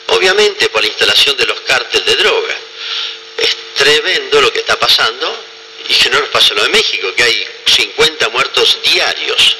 obviamente 0.08 0.68
por 0.68 0.82
la 0.82 0.88
instalación 0.88 1.36
de 1.36 1.46
los 1.46 1.60
cárteles 1.62 2.06
de 2.06 2.16
droga. 2.16 2.56
Es 3.36 3.56
tremendo 3.74 4.40
lo 4.40 4.52
que 4.52 4.60
está 4.60 4.78
pasando 4.78 5.44
y 5.88 5.94
que 5.94 6.10
no 6.10 6.20
nos 6.20 6.28
pasa 6.28 6.54
lo 6.54 6.62
de 6.62 6.68
México, 6.70 7.12
que 7.14 7.22
hay 7.22 7.46
50 7.66 8.28
muertos 8.28 8.78
diarios. 8.84 9.56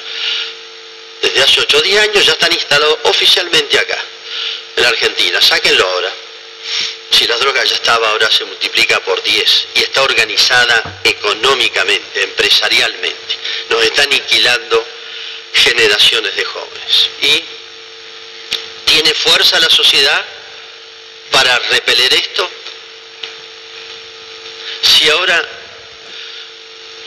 Desde 1.21 1.41
hace 1.41 1.61
8 1.61 1.77
o 1.77 1.81
10 1.81 1.99
años 1.99 2.25
ya 2.25 2.33
están 2.33 2.51
instalados 2.51 2.97
oficialmente 3.03 3.77
acá, 3.77 3.97
en 4.75 4.85
Argentina. 4.85 5.41
Sáquenlo 5.41 5.87
ahora. 5.87 6.13
Si 7.11 7.27
la 7.27 7.37
droga 7.37 7.63
ya 7.63 7.75
estaba, 7.75 8.09
ahora 8.09 8.29
se 8.31 8.45
multiplica 8.45 8.99
por 9.01 9.21
10 9.21 9.67
y 9.75 9.83
está 9.83 10.01
organizada 10.01 11.01
económicamente, 11.03 12.23
empresarialmente. 12.23 13.37
Nos 13.69 13.83
está 13.83 14.03
aniquilando 14.03 14.85
generaciones 15.53 16.35
de 16.35 16.45
jóvenes. 16.45 17.09
¿Y 17.21 17.43
tiene 18.85 19.13
fuerza 19.13 19.59
la 19.59 19.69
sociedad 19.69 20.25
para 21.31 21.57
repeler 21.59 22.13
esto? 22.13 22.49
Si 24.83 25.09
ahora 25.09 25.49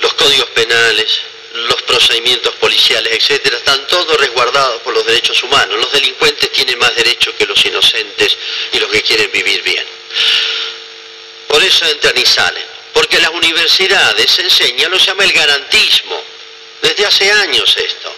los 0.01 0.15
códigos 0.15 0.49
penales, 0.51 1.21
los 1.53 1.83
procedimientos 1.83 2.55
policiales, 2.57 3.13
etcétera, 3.13 3.57
están 3.57 3.87
todos 3.87 4.19
resguardados 4.19 4.83
por 4.83 4.95
los 4.95 5.07
derechos 5.07 5.43
humanos. 5.43 5.79
Los 5.79 5.93
delincuentes 5.93 6.51
tienen 6.53 6.79
más 6.79 6.95
derechos 6.97 7.35
que 7.39 7.47
los 7.47 7.65
inocentes 7.65 8.37
y 8.73 8.79
los 8.79 8.91
que 8.91 9.03
quieren 9.03 9.31
vivir 9.31 9.63
bien. 9.63 9.85
Por 11.49 11.63
eso 11.63 11.87
entran 11.87 12.17
y 12.19 12.27
salen. 12.27 12.65
Porque 12.93 13.21
las 13.21 13.31
universidades 13.31 14.39
enseñan 14.39 14.91
lo 14.91 14.97
que 14.97 15.05
se 15.05 15.11
llama 15.11 15.25
el 15.25 15.33
garantismo. 15.33 16.23
Desde 16.83 17.07
hace 17.07 17.31
años 17.31 17.77
esto. 17.77 18.15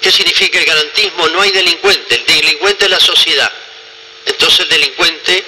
¿Qué 0.00 0.10
significa 0.10 0.58
el 0.58 0.64
garantismo? 0.64 1.28
No 1.28 1.42
hay 1.42 1.50
delincuente. 1.50 2.14
El 2.14 2.24
delincuente 2.24 2.86
es 2.86 2.90
la 2.90 3.00
sociedad. 3.00 3.52
Entonces 4.26 4.60
el 4.60 4.68
delincuente, 4.68 5.44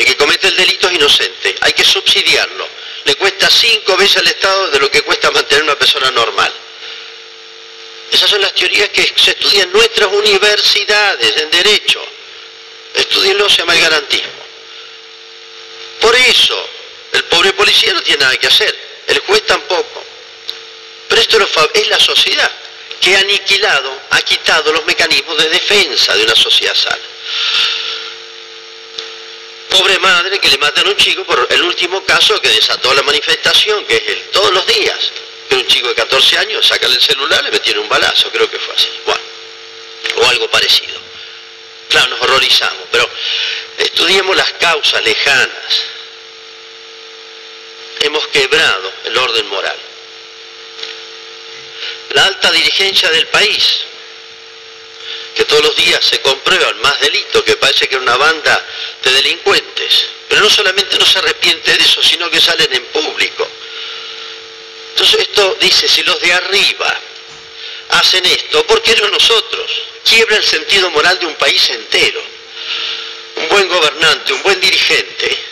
el 0.00 0.06
que 0.06 0.16
comete 0.16 0.48
el 0.48 0.56
delito 0.56 0.88
es 0.88 0.94
inocente. 0.94 1.54
Hay 1.60 1.72
que 1.72 1.84
subsidiarlo 1.84 2.80
le 3.04 3.14
cuesta 3.16 3.48
cinco 3.50 3.96
veces 3.96 4.18
al 4.18 4.28
Estado 4.28 4.68
de 4.68 4.78
lo 4.78 4.90
que 4.90 5.02
cuesta 5.02 5.30
mantener 5.30 5.64
una 5.64 5.76
persona 5.76 6.10
normal. 6.10 6.52
Esas 8.10 8.28
son 8.28 8.40
las 8.40 8.54
teorías 8.54 8.88
que 8.90 9.14
se 9.16 9.30
estudian 9.30 9.68
en 9.68 9.72
nuestras 9.72 10.08
universidades 10.12 11.36
en 11.36 11.50
Derecho. 11.50 12.00
Estudienlo, 12.94 13.48
se 13.48 13.58
llama 13.58 13.74
el 13.74 13.80
garantismo. 13.80 14.40
Por 16.00 16.14
eso, 16.16 16.68
el 17.12 17.24
pobre 17.24 17.52
policía 17.52 17.92
no 17.92 18.02
tiene 18.02 18.22
nada 18.22 18.36
que 18.36 18.48
hacer, 18.48 18.76
el 19.06 19.20
juez 19.20 19.46
tampoco. 19.46 20.04
Pero 21.08 21.20
esto 21.20 21.38
es 21.74 21.88
la 21.88 22.00
sociedad 22.00 22.50
que 23.00 23.16
ha 23.16 23.20
aniquilado, 23.20 24.02
ha 24.10 24.20
quitado 24.22 24.72
los 24.72 24.84
mecanismos 24.84 25.38
de 25.38 25.48
defensa 25.48 26.14
de 26.16 26.24
una 26.24 26.34
sociedad 26.34 26.74
sana. 26.74 26.98
Pobre 29.70 29.98
madre 30.00 30.38
que 30.40 30.48
le 30.48 30.58
matan 30.58 30.86
a 30.86 30.90
un 30.90 30.96
chico 30.96 31.24
por 31.24 31.46
el 31.48 31.62
último 31.62 32.04
caso 32.04 32.40
que 32.40 32.48
desató 32.48 32.92
la 32.92 33.02
manifestación, 33.02 33.84
que 33.84 33.96
es 33.96 34.08
el 34.08 34.22
todos 34.30 34.52
los 34.52 34.66
días. 34.66 34.98
Que 35.48 35.54
un 35.56 35.66
chico 35.66 35.88
de 35.88 35.94
14 35.94 36.38
años, 36.38 36.66
saca 36.66 36.86
el 36.86 37.00
celular, 37.00 37.42
le 37.44 37.50
metieron 37.50 37.84
un 37.84 37.88
balazo, 37.88 38.30
creo 38.30 38.50
que 38.50 38.58
fue 38.58 38.74
así. 38.74 38.88
Bueno, 39.04 39.20
o 40.16 40.28
algo 40.28 40.50
parecido. 40.50 40.98
Claro, 41.88 42.08
nos 42.08 42.20
horrorizamos, 42.20 42.84
pero 42.90 43.08
estudiemos 43.78 44.36
las 44.36 44.52
causas 44.54 45.02
lejanas. 45.04 45.82
Hemos 48.00 48.26
quebrado 48.28 48.92
el 49.04 49.16
orden 49.18 49.48
moral. 49.48 49.78
La 52.10 52.24
alta 52.24 52.50
dirigencia 52.50 53.10
del 53.10 53.26
país 53.28 53.84
que 55.34 55.44
todos 55.44 55.64
los 55.64 55.76
días 55.76 56.04
se 56.04 56.20
comprueban 56.20 56.80
más 56.80 56.98
delitos, 57.00 57.42
que 57.44 57.56
parece 57.56 57.88
que 57.88 57.96
es 57.96 58.02
una 58.02 58.16
banda 58.16 58.66
de 59.02 59.12
delincuentes. 59.12 60.06
Pero 60.28 60.42
no 60.42 60.50
solamente 60.50 60.98
no 60.98 61.06
se 61.06 61.18
arrepiente 61.18 61.76
de 61.76 61.84
eso, 61.84 62.02
sino 62.02 62.30
que 62.30 62.40
salen 62.40 62.72
en 62.72 62.84
público. 62.86 63.48
Entonces 64.90 65.20
esto 65.20 65.56
dice, 65.60 65.88
si 65.88 66.02
los 66.02 66.20
de 66.20 66.32
arriba 66.32 67.00
hacen 67.90 68.24
esto, 68.26 68.66
¿por 68.66 68.82
qué 68.82 68.94
no 68.96 69.08
nosotros? 69.08 69.70
Quiebra 70.04 70.36
el 70.36 70.44
sentido 70.44 70.90
moral 70.90 71.18
de 71.18 71.26
un 71.26 71.34
país 71.34 71.70
entero. 71.70 72.22
Un 73.36 73.48
buen 73.48 73.68
gobernante, 73.68 74.32
un 74.32 74.42
buen 74.42 74.60
dirigente 74.60 75.50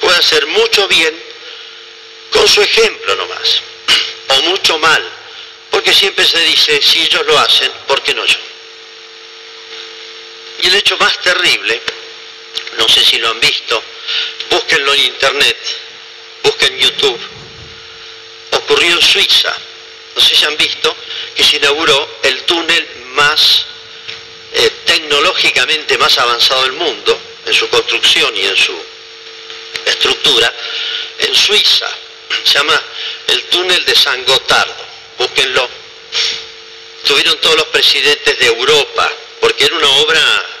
puede 0.00 0.18
hacer 0.18 0.46
mucho 0.46 0.86
bien 0.86 1.18
con 2.30 2.46
su 2.46 2.60
ejemplo 2.62 3.14
nomás, 3.16 3.60
o 4.28 4.42
mucho 4.42 4.78
mal, 4.78 5.02
porque 5.70 5.94
siempre 5.94 6.24
se 6.26 6.38
dice, 6.40 6.80
si 6.82 7.02
ellos 7.02 7.24
lo 7.26 7.38
hacen, 7.38 7.72
¿por 7.86 8.02
qué 8.02 8.12
no 8.14 8.24
yo? 8.24 8.38
Y 10.64 10.66
el 10.68 10.76
hecho 10.76 10.96
más 10.96 11.20
terrible, 11.20 11.78
no 12.78 12.88
sé 12.88 13.04
si 13.04 13.18
lo 13.18 13.28
han 13.28 13.38
visto, 13.38 13.82
búsquenlo 14.48 14.94
en 14.94 15.00
internet, 15.00 15.58
busquen 16.42 16.78
YouTube, 16.78 17.20
ocurrió 18.52 18.94
en 18.94 19.02
Suiza, 19.02 19.54
no 20.16 20.22
sé 20.22 20.34
si 20.34 20.42
han 20.46 20.56
visto, 20.56 20.96
que 21.36 21.44
se 21.44 21.56
inauguró 21.56 22.18
el 22.22 22.44
túnel 22.44 22.88
más 23.08 23.66
eh, 24.54 24.72
tecnológicamente 24.86 25.98
más 25.98 26.16
avanzado 26.16 26.62
del 26.62 26.72
mundo, 26.72 27.20
en 27.44 27.52
su 27.52 27.68
construcción 27.68 28.34
y 28.34 28.46
en 28.46 28.56
su 28.56 28.74
estructura, 29.84 30.50
en 31.18 31.34
Suiza. 31.34 31.90
Se 32.42 32.54
llama 32.54 32.82
el 33.28 33.42
túnel 33.44 33.84
de 33.84 33.94
San 33.94 34.24
Gotardo. 34.24 34.86
Búsquenlo. 35.18 35.68
Tuvieron 37.06 37.38
todos 37.42 37.56
los 37.56 37.66
presidentes 37.66 38.38
de 38.38 38.46
Europa, 38.46 39.12
porque 39.40 39.66
era 39.66 39.76
una 39.76 39.90
obra 39.90 40.53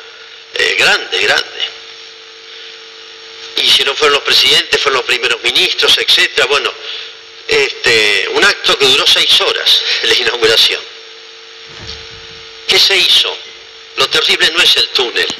eh, 0.54 0.76
grande, 0.78 1.18
grande. 1.18 1.70
Y 3.56 3.68
si 3.68 3.84
no 3.84 3.94
fueron 3.94 4.14
los 4.14 4.22
presidentes, 4.22 4.80
fueron 4.80 4.98
los 4.98 5.06
primeros 5.06 5.42
ministros, 5.42 5.96
etcétera. 5.98 6.46
Bueno, 6.46 6.72
este, 7.46 8.28
un 8.32 8.44
acto 8.44 8.78
que 8.78 8.86
duró 8.86 9.06
seis 9.06 9.40
horas, 9.40 9.82
la 10.02 10.14
inauguración. 10.14 10.80
¿Qué 12.66 12.78
se 12.78 12.96
hizo? 12.96 13.36
Lo 13.96 14.08
terrible 14.08 14.50
no 14.50 14.62
es 14.62 14.76
el 14.76 14.88
túnel, 14.88 15.34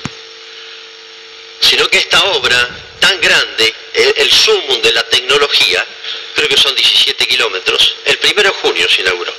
sino 1.60 1.88
que 1.88 1.98
esta 1.98 2.22
obra 2.24 2.68
tan 3.00 3.20
grande, 3.20 3.74
el, 3.94 4.14
el 4.16 4.32
sumum 4.32 4.80
de 4.80 4.92
la 4.92 5.02
tecnología, 5.08 5.84
creo 6.34 6.48
que 6.48 6.56
son 6.56 6.74
17 6.74 7.26
kilómetros, 7.26 7.96
el 8.04 8.18
primero 8.18 8.50
de 8.50 8.56
junio 8.60 8.88
se 8.88 9.02
inauguró. 9.02 9.34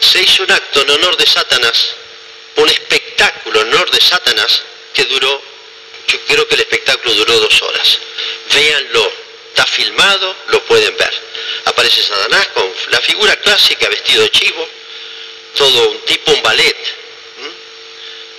Se 0.00 0.22
hizo 0.22 0.42
un 0.42 0.50
acto 0.50 0.82
en 0.82 0.90
honor 0.90 1.16
de 1.16 1.26
Satanás 1.26 1.94
un 2.56 2.68
espectáculo 2.68 3.60
en 3.60 3.68
honor 3.68 3.90
de 3.90 4.00
Satanás 4.00 4.62
que 4.92 5.04
duró, 5.04 5.42
yo 6.08 6.20
creo 6.26 6.46
que 6.46 6.54
el 6.54 6.60
espectáculo 6.60 7.14
duró 7.14 7.40
dos 7.40 7.62
horas. 7.62 7.98
Véanlo, 8.52 9.12
está 9.48 9.66
filmado, 9.66 10.36
lo 10.48 10.62
pueden 10.64 10.96
ver. 10.96 11.14
Aparece 11.64 12.02
Satanás 12.02 12.48
con 12.48 12.70
la 12.90 13.00
figura 13.00 13.36
clásica 13.36 13.88
vestido 13.88 14.22
de 14.22 14.30
chivo, 14.30 14.68
todo 15.56 15.90
un 15.90 16.00
tipo, 16.04 16.32
un 16.32 16.42
ballet, 16.42 16.76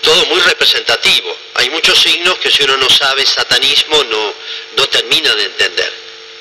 todo 0.01 0.25
muy 0.25 0.41
representativo. 0.41 1.35
Hay 1.55 1.69
muchos 1.69 1.99
signos 1.99 2.37
que 2.39 2.51
si 2.51 2.63
uno 2.63 2.77
no 2.77 2.89
sabe 2.89 3.25
satanismo 3.25 4.03
no, 4.03 4.33
no 4.75 4.89
termina 4.89 5.33
de 5.35 5.45
entender. 5.45 5.93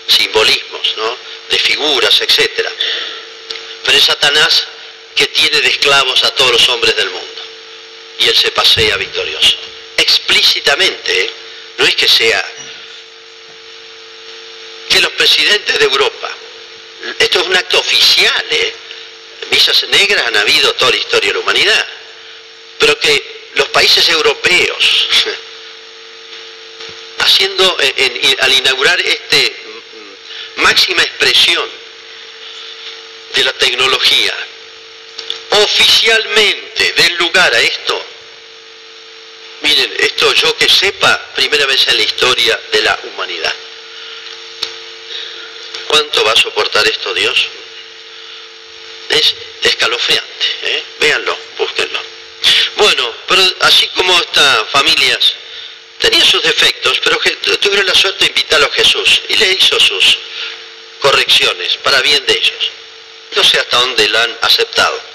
Simbolismos, 0.09 0.95
¿no? 0.97 1.17
De 1.49 1.59
figuras, 1.59 2.21
etc. 2.21 2.69
Pero 3.85 3.99
es 3.99 4.05
Satanás 4.05 4.67
que 5.15 5.27
tiene 5.29 5.61
de 5.61 5.69
esclavos 5.69 6.25
a 6.25 6.35
todos 6.35 6.53
los 6.53 6.69
hombres 6.71 6.97
del 6.97 7.11
mundo 7.11 7.32
y 8.23 8.29
él 8.29 8.37
se 8.37 8.51
pasea 8.53 8.97
victorioso. 8.97 9.57
Explícitamente, 9.97 11.31
no 11.79 11.87
es 11.87 11.95
que 11.97 12.09
sea 12.09 12.45
que 14.89 15.01
los 15.01 15.13
presidentes 15.13 15.79
de 15.79 15.85
Europa. 15.85 16.31
Esto 17.19 17.41
es 17.41 17.47
un 17.47 17.57
acto 17.57 17.81
oficial, 17.81 18.47
¿eh? 18.51 18.75
Misas 19.51 19.83
negras 19.89 20.27
han 20.27 20.37
habido 20.37 20.73
toda 20.75 20.93
la 20.93 20.99
historia 20.99 21.31
de 21.31 21.35
la 21.35 21.41
humanidad. 21.41 21.87
Pero 22.79 22.99
que 22.99 23.51
los 23.55 23.69
países 23.69 24.09
europeos, 24.09 25.09
haciendo, 27.19 27.77
al 28.41 28.53
inaugurar 28.53 29.01
este 29.01 29.57
máxima 30.57 31.03
expresión 31.03 31.69
de 33.35 33.45
la 33.45 33.53
tecnología, 33.55 34.35
oficialmente 35.51 36.93
den 36.93 37.17
lugar 37.17 37.53
a 37.55 37.61
esto, 37.61 38.12
miren, 39.63 39.93
esto 39.99 40.33
yo 40.35 40.57
que 40.57 40.69
sepa, 40.69 41.33
primera 41.35 41.67
vez 41.67 41.87
en 41.89 41.97
la 41.97 42.03
historia 42.03 42.61
de 42.73 42.83
la 42.83 42.99
humanidad. 43.05 43.55
¿Cuánto 45.89 46.25
va 46.25 46.33
a 46.33 46.37
soportar 46.37 46.87
esto 46.87 47.13
Dios? 47.15 47.49
Es 49.09 49.35
escalofriante, 49.63 50.47
¿eh? 50.63 50.83
véanlo, 51.01 51.37
búsquenlo. 51.59 52.01
Bueno, 52.77 53.15
pero 53.29 53.43
así 53.61 53.87
como 53.89 54.19
estas 54.21 54.69
familias 54.71 55.35
tenían 55.99 56.25
sus 56.25 56.43
defectos, 56.43 57.01
pero 57.05 57.19
tuvieron 57.59 57.87
la 57.87 57.95
suerte 57.95 58.25
de 58.25 58.31
invitarlo 58.31 58.67
a 58.67 58.75
Jesús 58.75 59.23
y 59.29 59.37
le 59.37 59.53
hizo 59.53 59.79
sus 59.79 60.19
correcciones 61.01 61.77
para 61.79 62.01
bien 62.01 62.25
de 62.27 62.33
ellos. 62.33 62.71
No 63.37 63.45
sé 63.45 63.59
hasta 63.59 63.79
dónde 63.79 64.09
la 64.09 64.23
han 64.23 64.39
aceptado. 64.43 65.12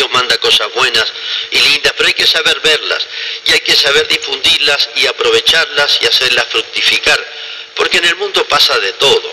Dios 0.00 0.10
manda 0.12 0.34
cosas 0.38 0.72
buenas 0.72 1.12
y 1.50 1.60
lindas, 1.60 1.92
pero 1.94 2.06
hay 2.06 2.14
que 2.14 2.26
saber 2.26 2.58
verlas 2.60 3.06
y 3.44 3.52
hay 3.52 3.60
que 3.60 3.76
saber 3.76 4.08
difundirlas 4.08 4.88
y 4.96 5.06
aprovecharlas 5.06 5.98
y 6.00 6.06
hacerlas 6.06 6.46
fructificar, 6.46 7.22
porque 7.74 7.98
en 7.98 8.06
el 8.06 8.16
mundo 8.16 8.46
pasa 8.46 8.78
de 8.78 8.94
todo. 8.94 9.30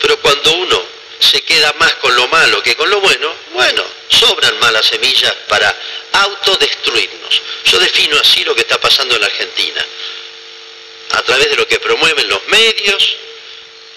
Pero 0.00 0.18
cuando 0.18 0.54
uno 0.54 0.84
se 1.20 1.40
queda 1.42 1.72
más 1.74 1.92
con 1.94 2.16
lo 2.16 2.26
malo 2.26 2.60
que 2.64 2.74
con 2.74 2.90
lo 2.90 3.00
bueno, 3.00 3.32
bueno, 3.52 3.84
sobran 4.08 4.58
malas 4.58 4.86
semillas 4.86 5.34
para 5.46 5.72
autodestruirnos. 6.14 7.40
Yo 7.66 7.78
defino 7.78 8.18
así 8.18 8.42
lo 8.42 8.56
que 8.56 8.62
está 8.62 8.80
pasando 8.80 9.14
en 9.14 9.20
la 9.20 9.28
Argentina. 9.28 9.86
A 11.12 11.22
través 11.22 11.48
de 11.48 11.56
lo 11.58 11.68
que 11.68 11.78
promueven 11.78 12.28
los 12.28 12.44
medios, 12.48 13.14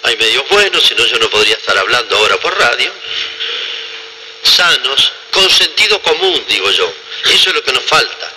hay 0.04 0.16
medios 0.18 0.48
buenos, 0.50 0.84
si 0.84 0.94
no 0.94 1.04
yo 1.04 1.18
no 1.18 1.32
podría 1.32 1.56
estar 1.56 1.76
hablando 1.76 2.16
ahora 2.16 2.40
por 2.40 2.56
radio, 2.60 2.94
sanos, 4.44 5.12
con 5.36 5.50
sentido 5.50 6.02
común, 6.02 6.44
digo 6.48 6.72
yo. 6.72 6.92
Eso 7.26 7.50
es 7.50 7.56
lo 7.56 7.64
que 7.64 7.74
nos 7.74 7.84
falta. 7.84 8.32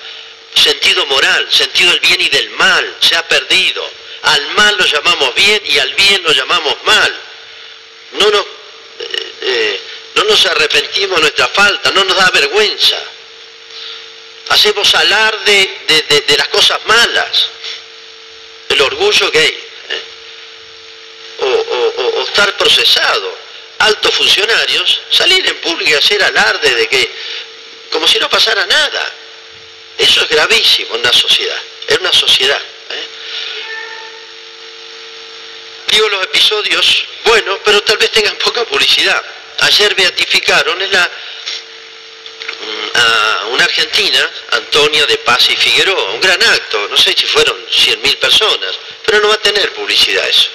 Sentido 0.54 1.06
moral, 1.06 1.48
sentido 1.50 1.90
del 1.90 2.00
bien 2.00 2.20
y 2.20 2.28
del 2.28 2.50
mal, 2.50 2.96
se 3.00 3.16
ha 3.16 3.26
perdido. 3.26 3.88
Al 4.22 4.50
mal 4.50 4.76
lo 4.76 4.84
llamamos 4.84 5.34
bien 5.34 5.62
y 5.64 5.78
al 5.78 5.94
bien 5.94 6.22
lo 6.22 6.32
llamamos 6.32 6.76
mal 6.84 7.28
no 8.12 8.30
nos, 8.30 8.42
eh, 9.00 9.32
eh, 9.42 9.80
no 10.14 10.24
nos 10.24 10.46
arrepentimos 10.46 11.16
de 11.16 11.22
nuestra 11.22 11.48
falta, 11.48 11.90
no 11.90 12.04
nos 12.04 12.16
da 12.16 12.30
vergüenza. 12.30 12.96
Hacemos 14.50 14.94
alarde 14.94 15.80
de, 16.26 16.36
las 16.36 16.48
cosas 16.48 16.78
malas, 16.86 17.50
el 18.70 18.80
orgullo 18.80 19.30
gay, 19.30 19.64
¿eh? 19.90 20.02
o, 21.40 22.22
estar 22.22 22.56
procesado. 22.56 23.47
Altos 23.78 24.14
funcionarios, 24.14 25.00
salir 25.10 25.46
en 25.46 25.56
público 25.58 25.90
y 25.90 25.94
hacer 25.94 26.22
alarde 26.22 26.74
de 26.74 26.88
que, 26.88 27.14
como 27.90 28.06
si 28.08 28.18
no 28.18 28.28
pasara 28.28 28.66
nada. 28.66 29.12
Eso 29.96 30.22
es 30.22 30.28
gravísimo 30.28 30.94
en 30.94 31.00
una 31.00 31.12
sociedad, 31.12 31.60
en 31.88 32.00
una 32.00 32.12
sociedad. 32.12 32.60
Digo 35.90 36.08
los 36.08 36.24
episodios 36.24 37.04
buenos, 37.24 37.58
pero 37.64 37.82
tal 37.82 37.96
vez 37.96 38.10
tengan 38.10 38.36
poca 38.36 38.64
publicidad. 38.64 39.22
Ayer 39.60 39.94
beatificaron 39.94 40.80
en 40.80 40.92
la, 40.92 41.10
mm, 42.60 42.98
a 42.98 43.46
una 43.46 43.64
argentina, 43.64 44.30
Antonia 44.52 45.06
de 45.06 45.16
Paz 45.18 45.48
y 45.50 45.56
Figueroa, 45.56 46.12
un 46.12 46.20
gran 46.20 46.42
acto, 46.42 46.88
no 46.88 46.96
sé 46.96 47.14
si 47.16 47.26
fueron 47.26 47.56
100.000 47.70 48.16
personas, 48.18 48.78
pero 49.04 49.20
no 49.20 49.28
va 49.28 49.34
a 49.34 49.40
tener 49.40 49.72
publicidad 49.72 50.28
eso, 50.28 50.48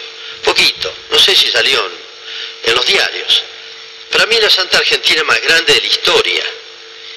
poquito, 0.43 0.93
no 1.09 1.19
sé 1.19 1.35
si 1.35 1.49
salió 1.49 2.02
los 2.71 2.85
diarios. 2.85 3.43
Para 4.09 4.25
mí 4.27 4.39
la 4.39 4.49
Santa 4.49 4.77
Argentina 4.77 5.23
más 5.23 5.41
grande 5.41 5.73
de 5.73 5.81
la 5.81 5.87
historia, 5.87 6.43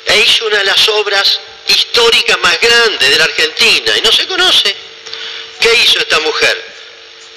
e 0.06 0.18
hizo 0.18 0.46
una 0.46 0.58
de 0.58 0.64
las 0.64 0.88
obras 0.88 1.40
históricas 1.68 2.38
más 2.40 2.60
grandes 2.60 3.10
de 3.10 3.18
la 3.18 3.24
Argentina, 3.24 3.96
y 3.98 4.00
no 4.00 4.12
se 4.12 4.26
conoce. 4.26 4.74
¿Qué 5.60 5.74
hizo 5.74 5.98
esta 5.98 6.18
mujer? 6.20 6.64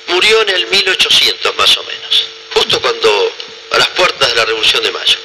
Murió 0.08 0.41
en 0.41 0.50
el 0.50 0.67
1800 0.67 1.56
más 1.56 1.78
o 1.78 1.84
menos, 1.84 2.24
justo 2.54 2.82
cuando, 2.82 3.36
a 3.72 3.78
las 3.78 3.88
puertas 3.89 4.30
de 4.30 4.36
la 4.36 4.45
Revolución 4.45 4.84
de 4.84 4.91
Mayo. 4.91 5.17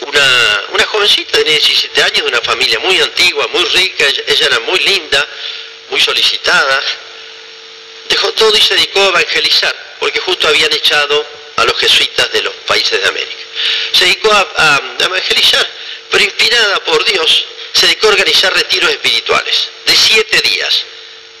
Una, 0.00 0.84
jovencita, 0.86 1.32
tenía 1.32 1.52
17 1.54 2.02
años, 2.02 2.22
de 2.22 2.28
una 2.28 2.40
familia 2.40 2.78
muy 2.78 2.98
antigua, 3.00 3.46
muy 3.48 3.64
rica, 3.64 4.06
ella, 4.06 4.46
era 4.46 4.58
muy 4.60 4.78
linda, 4.80 5.28
muy 5.90 6.00
solicitada, 6.00 6.82
dejó 8.08 8.32
todo 8.32 8.56
y 8.56 8.60
se 8.60 8.74
dedicó 8.74 9.00
a 9.02 9.08
evangelizar, 9.08 9.87
porque 9.98 10.20
justo 10.20 10.48
habían 10.48 10.72
echado 10.72 11.26
a 11.56 11.64
los 11.64 11.78
jesuitas 11.78 12.32
de 12.32 12.42
los 12.42 12.54
países 12.66 13.00
de 13.00 13.08
América. 13.08 13.42
Se 13.92 14.04
dedicó 14.04 14.32
a, 14.32 14.80
evangelizar, 15.00 15.68
pero 16.10 16.24
inspirada 16.24 16.84
por 16.84 17.04
Dios, 17.04 17.44
se 17.72 17.86
dedicó 17.86 18.06
a 18.08 18.10
organizar 18.10 18.52
retiros 18.54 18.90
espirituales 18.90 19.68
de 19.86 19.96
siete 19.96 20.40
días 20.40 20.84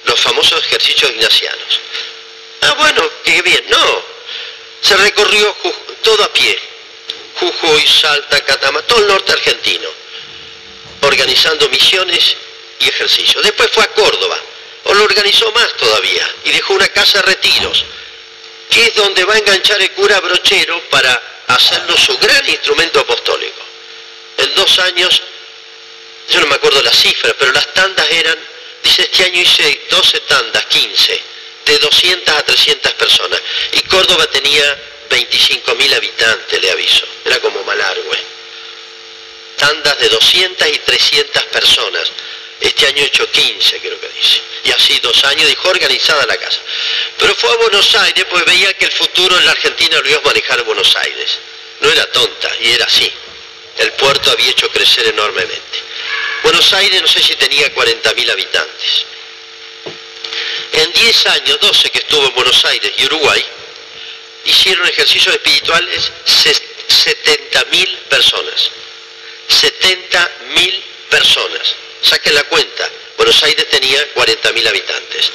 los 0.04 0.20
famosos 0.20 0.60
ejercicios 0.64 1.10
ignacianos. 1.10 1.80
Ah, 2.62 2.74
bueno, 2.78 3.08
qué 3.24 3.42
bien. 3.42 3.64
No, 3.68 4.02
se 4.80 4.96
recorrió 4.96 5.54
todo 6.02 6.24
a 6.24 6.32
pie. 6.32 6.58
Jujuy, 7.38 7.86
Salta, 7.86 8.40
Catama, 8.44 8.82
todo 8.82 8.98
el 9.00 9.06
norte 9.06 9.32
argentino, 9.32 9.88
organizando 11.02 11.68
misiones 11.68 12.36
y 12.80 12.88
ejercicios. 12.88 13.42
Después 13.44 13.70
fue 13.72 13.84
a 13.84 13.92
Córdoba, 13.92 14.40
o 14.84 14.94
lo 14.94 15.04
organizó 15.04 15.50
más 15.52 15.76
todavía, 15.76 16.28
y 16.44 16.50
dejó 16.50 16.74
una 16.74 16.88
casa 16.88 17.18
de 17.18 17.26
retiros, 17.26 17.84
que 18.70 18.84
es 18.84 18.94
donde 18.94 19.24
va 19.24 19.34
a 19.34 19.38
enganchar 19.38 19.80
el 19.80 19.90
cura 19.92 20.20
brochero 20.20 20.80
para 20.90 21.22
hacerlo 21.48 21.96
su 21.96 22.16
gran 22.18 22.48
instrumento 22.48 23.00
apostólico. 23.00 23.62
En 24.38 24.54
dos 24.54 24.78
años, 24.80 25.22
yo 26.30 26.40
no 26.40 26.46
me 26.46 26.56
acuerdo 26.56 26.82
las 26.82 26.96
cifras, 26.96 27.34
pero 27.38 27.52
las 27.52 27.72
tandas 27.74 28.08
eran 28.10 28.38
Dice, 28.82 29.02
este 29.02 29.24
año 29.24 29.40
hice 29.40 29.80
12 29.90 30.20
tandas, 30.20 30.64
15, 30.66 31.22
de 31.66 31.78
200 31.78 32.34
a 32.34 32.42
300 32.42 32.92
personas. 32.94 33.40
Y 33.72 33.80
Córdoba 33.82 34.26
tenía 34.30 34.78
25.000 35.10 35.94
habitantes, 35.94 36.62
le 36.62 36.70
aviso. 36.70 37.06
Era 37.24 37.40
como 37.40 37.62
Malargüe. 37.64 38.18
Tandas 39.56 39.98
de 39.98 40.08
200 40.08 40.68
y 40.68 40.78
300 40.78 41.44
personas. 41.44 42.12
Este 42.60 42.86
año 42.86 43.02
he 43.02 43.06
hecho 43.06 43.30
15, 43.30 43.80
creo 43.80 44.00
que 44.00 44.08
dice. 44.08 44.40
Y 44.64 44.70
así 44.70 44.98
dos 45.02 45.22
años 45.24 45.48
dejó 45.48 45.68
organizada 45.68 46.26
la 46.26 46.36
casa. 46.36 46.60
Pero 47.18 47.34
fue 47.34 47.50
a 47.50 47.56
Buenos 47.56 47.94
Aires, 47.94 48.24
pues 48.30 48.44
veía 48.44 48.74
que 48.74 48.86
el 48.86 48.92
futuro 48.92 49.36
en 49.38 49.44
la 49.44 49.52
Argentina 49.52 50.00
lo 50.00 50.08
iba 50.08 50.18
a 50.18 50.22
manejar 50.22 50.62
Buenos 50.64 50.94
Aires. 50.96 51.38
No 51.80 51.90
era 51.90 52.04
tonta, 52.10 52.50
y 52.60 52.70
era 52.70 52.84
así. 52.84 53.10
El 53.78 53.92
puerto 53.92 54.30
había 54.30 54.50
hecho 54.50 54.68
crecer 54.70 55.06
enormemente. 55.06 55.78
Buenos 56.42 56.72
Aires 56.72 57.00
no 57.00 57.08
sé 57.08 57.22
si 57.22 57.36
tenía 57.36 57.72
40.000 57.74 58.30
habitantes. 58.30 59.04
En 60.72 60.92
10 60.92 61.26
años, 61.26 61.60
12 61.60 61.90
que 61.90 61.98
estuvo 61.98 62.26
en 62.26 62.34
Buenos 62.34 62.64
Aires 62.64 62.92
y 62.96 63.04
Uruguay, 63.06 63.44
hicieron 64.44 64.86
ejercicios 64.88 65.34
espirituales 65.34 66.10
70.000 66.26 67.96
personas. 68.08 68.70
70.000 69.48 70.82
personas. 71.10 71.74
Saquen 72.02 72.34
la 72.34 72.44
cuenta. 72.44 72.90
Buenos 73.18 73.42
Aires 73.42 73.68
tenía 73.68 74.14
40.000 74.14 74.68
habitantes. 74.68 75.32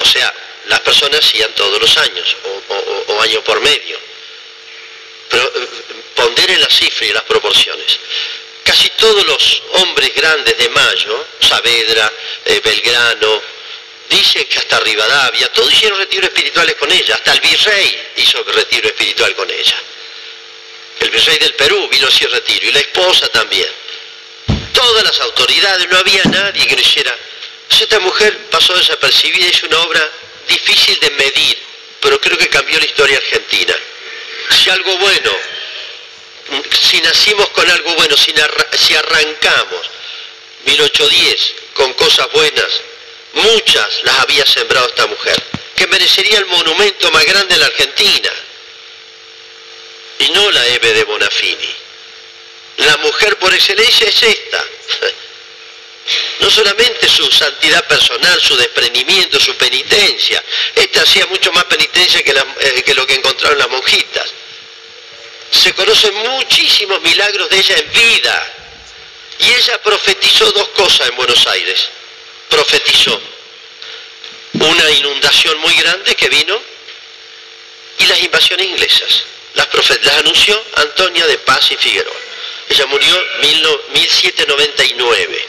O 0.00 0.04
sea, 0.04 0.32
las 0.66 0.80
personas 0.80 1.18
hacían 1.18 1.52
todos 1.54 1.80
los 1.80 1.96
años 1.98 2.36
o, 3.08 3.20
año 3.20 3.42
por 3.42 3.60
medio. 3.60 3.98
Pero 5.28 5.42
eh, 5.44 5.68
ponderen 6.14 6.60
la 6.60 6.70
cifra 6.70 7.06
y 7.06 7.12
las 7.12 7.24
proporciones 7.24 7.98
casi 8.66 8.90
todos 8.90 9.24
los 9.24 9.62
hombres 9.74 10.12
grandes 10.14 10.58
de 10.58 10.68
Mayo, 10.70 11.26
Saavedra, 11.40 12.12
eh, 12.44 12.60
Belgrano, 12.62 13.40
dicen 14.10 14.44
que 14.46 14.58
hasta 14.58 14.80
Rivadavia, 14.80 15.52
todos 15.52 15.72
hicieron 15.72 15.98
retiros 15.98 16.30
espirituales 16.30 16.74
con 16.74 16.90
ella, 16.90 17.14
hasta 17.14 17.32
el 17.32 17.40
virrey 17.40 18.08
hizo 18.16 18.42
retiro 18.42 18.88
espiritual 18.88 19.34
con 19.36 19.48
ella. 19.48 19.76
El 20.98 21.10
virrey 21.10 21.38
del 21.38 21.54
Perú 21.54 21.88
vino 21.88 22.06
a 22.06 22.08
hacer 22.08 22.28
retiro 22.30 22.66
y 22.66 22.72
la 22.72 22.80
esposa 22.80 23.28
también. 23.28 23.68
Todas 24.76 25.04
las 25.04 25.20
autoridades, 25.20 25.88
no 25.88 25.98
había 25.98 26.22
nadie 26.24 26.66
que 26.66 26.76
no 26.76 26.82
hiciera. 26.82 27.16
esta 27.70 27.98
mujer 27.98 28.38
pasó 28.50 28.74
desapercibida, 28.74 29.48
hizo 29.48 29.66
una 29.66 29.80
obra 29.80 30.08
difícil 30.48 30.98
de 31.00 31.10
medir, 31.10 31.58
pero 32.00 32.20
creo 32.20 32.38
que 32.38 32.48
cambió 32.48 32.78
la 32.78 32.84
historia 32.84 33.16
argentina. 33.16 33.74
Si 34.50 34.70
algo 34.70 34.96
bueno 34.98 35.32
si 36.70 37.00
nacimos 37.00 37.48
con 37.50 37.68
algo 37.68 37.94
bueno, 37.94 38.16
si, 38.16 38.32
si 38.78 38.94
arrancamos 38.94 39.90
1810 40.64 41.54
con 41.74 41.92
cosas 41.94 42.30
buenas, 42.32 42.82
muchas 43.34 44.02
las 44.04 44.18
había 44.20 44.46
sembrado 44.46 44.86
esta 44.88 45.06
mujer. 45.06 45.42
que 45.76 45.86
merecería 45.88 46.38
el 46.38 46.46
monumento 46.46 47.10
más 47.10 47.22
grande 47.26 47.54
de 47.54 47.60
la 47.60 47.66
Argentina, 47.66 48.30
y 50.20 50.30
no 50.30 50.50
la 50.50 50.66
Eve 50.68 50.94
de 50.94 51.04
Bonafini. 51.04 51.85
La 52.78 52.96
mujer 52.98 53.38
por 53.38 53.52
excelencia 53.52 54.08
es 54.08 54.22
esta. 54.22 54.64
No 56.38 56.48
solamente 56.48 57.08
su 57.08 57.28
santidad 57.32 57.84
personal, 57.88 58.40
su 58.40 58.56
desprendimiento, 58.56 59.40
su 59.40 59.56
penitencia. 59.56 60.40
Esta 60.76 61.02
hacía 61.02 61.26
mucho 61.26 61.50
más 61.50 61.64
penitencia 61.64 62.22
que, 62.22 62.30
eh, 62.30 62.82
que 62.84 62.94
lo 62.94 63.04
que 63.04 63.14
encontraron 63.14 63.58
las 63.58 63.68
monjitas. 63.68 64.30
Se 65.50 65.72
conocen 65.72 66.14
muchísimos 66.14 67.00
milagros 67.02 67.50
de 67.50 67.58
ella 67.58 67.76
en 67.78 67.92
vida. 67.92 68.54
Y 69.40 69.52
ella 69.52 69.82
profetizó 69.82 70.52
dos 70.52 70.68
cosas 70.68 71.08
en 71.08 71.16
Buenos 71.16 71.44
Aires. 71.48 71.88
Profetizó 72.48 73.20
una 74.52 74.90
inundación 74.90 75.58
muy 75.58 75.74
grande 75.74 76.14
que 76.14 76.28
vino 76.28 76.62
y 77.98 78.06
las 78.06 78.22
invasiones 78.22 78.66
inglesas. 78.66 79.24
Las 79.54 79.68
anunció 80.18 80.62
Antonia 80.76 81.26
de 81.26 81.38
Paz 81.38 81.70
y 81.70 81.76
Figueroa. 81.76 82.14
Ella 82.68 82.86
murió 82.86 83.16
en 83.16 83.40
1799. 83.40 85.48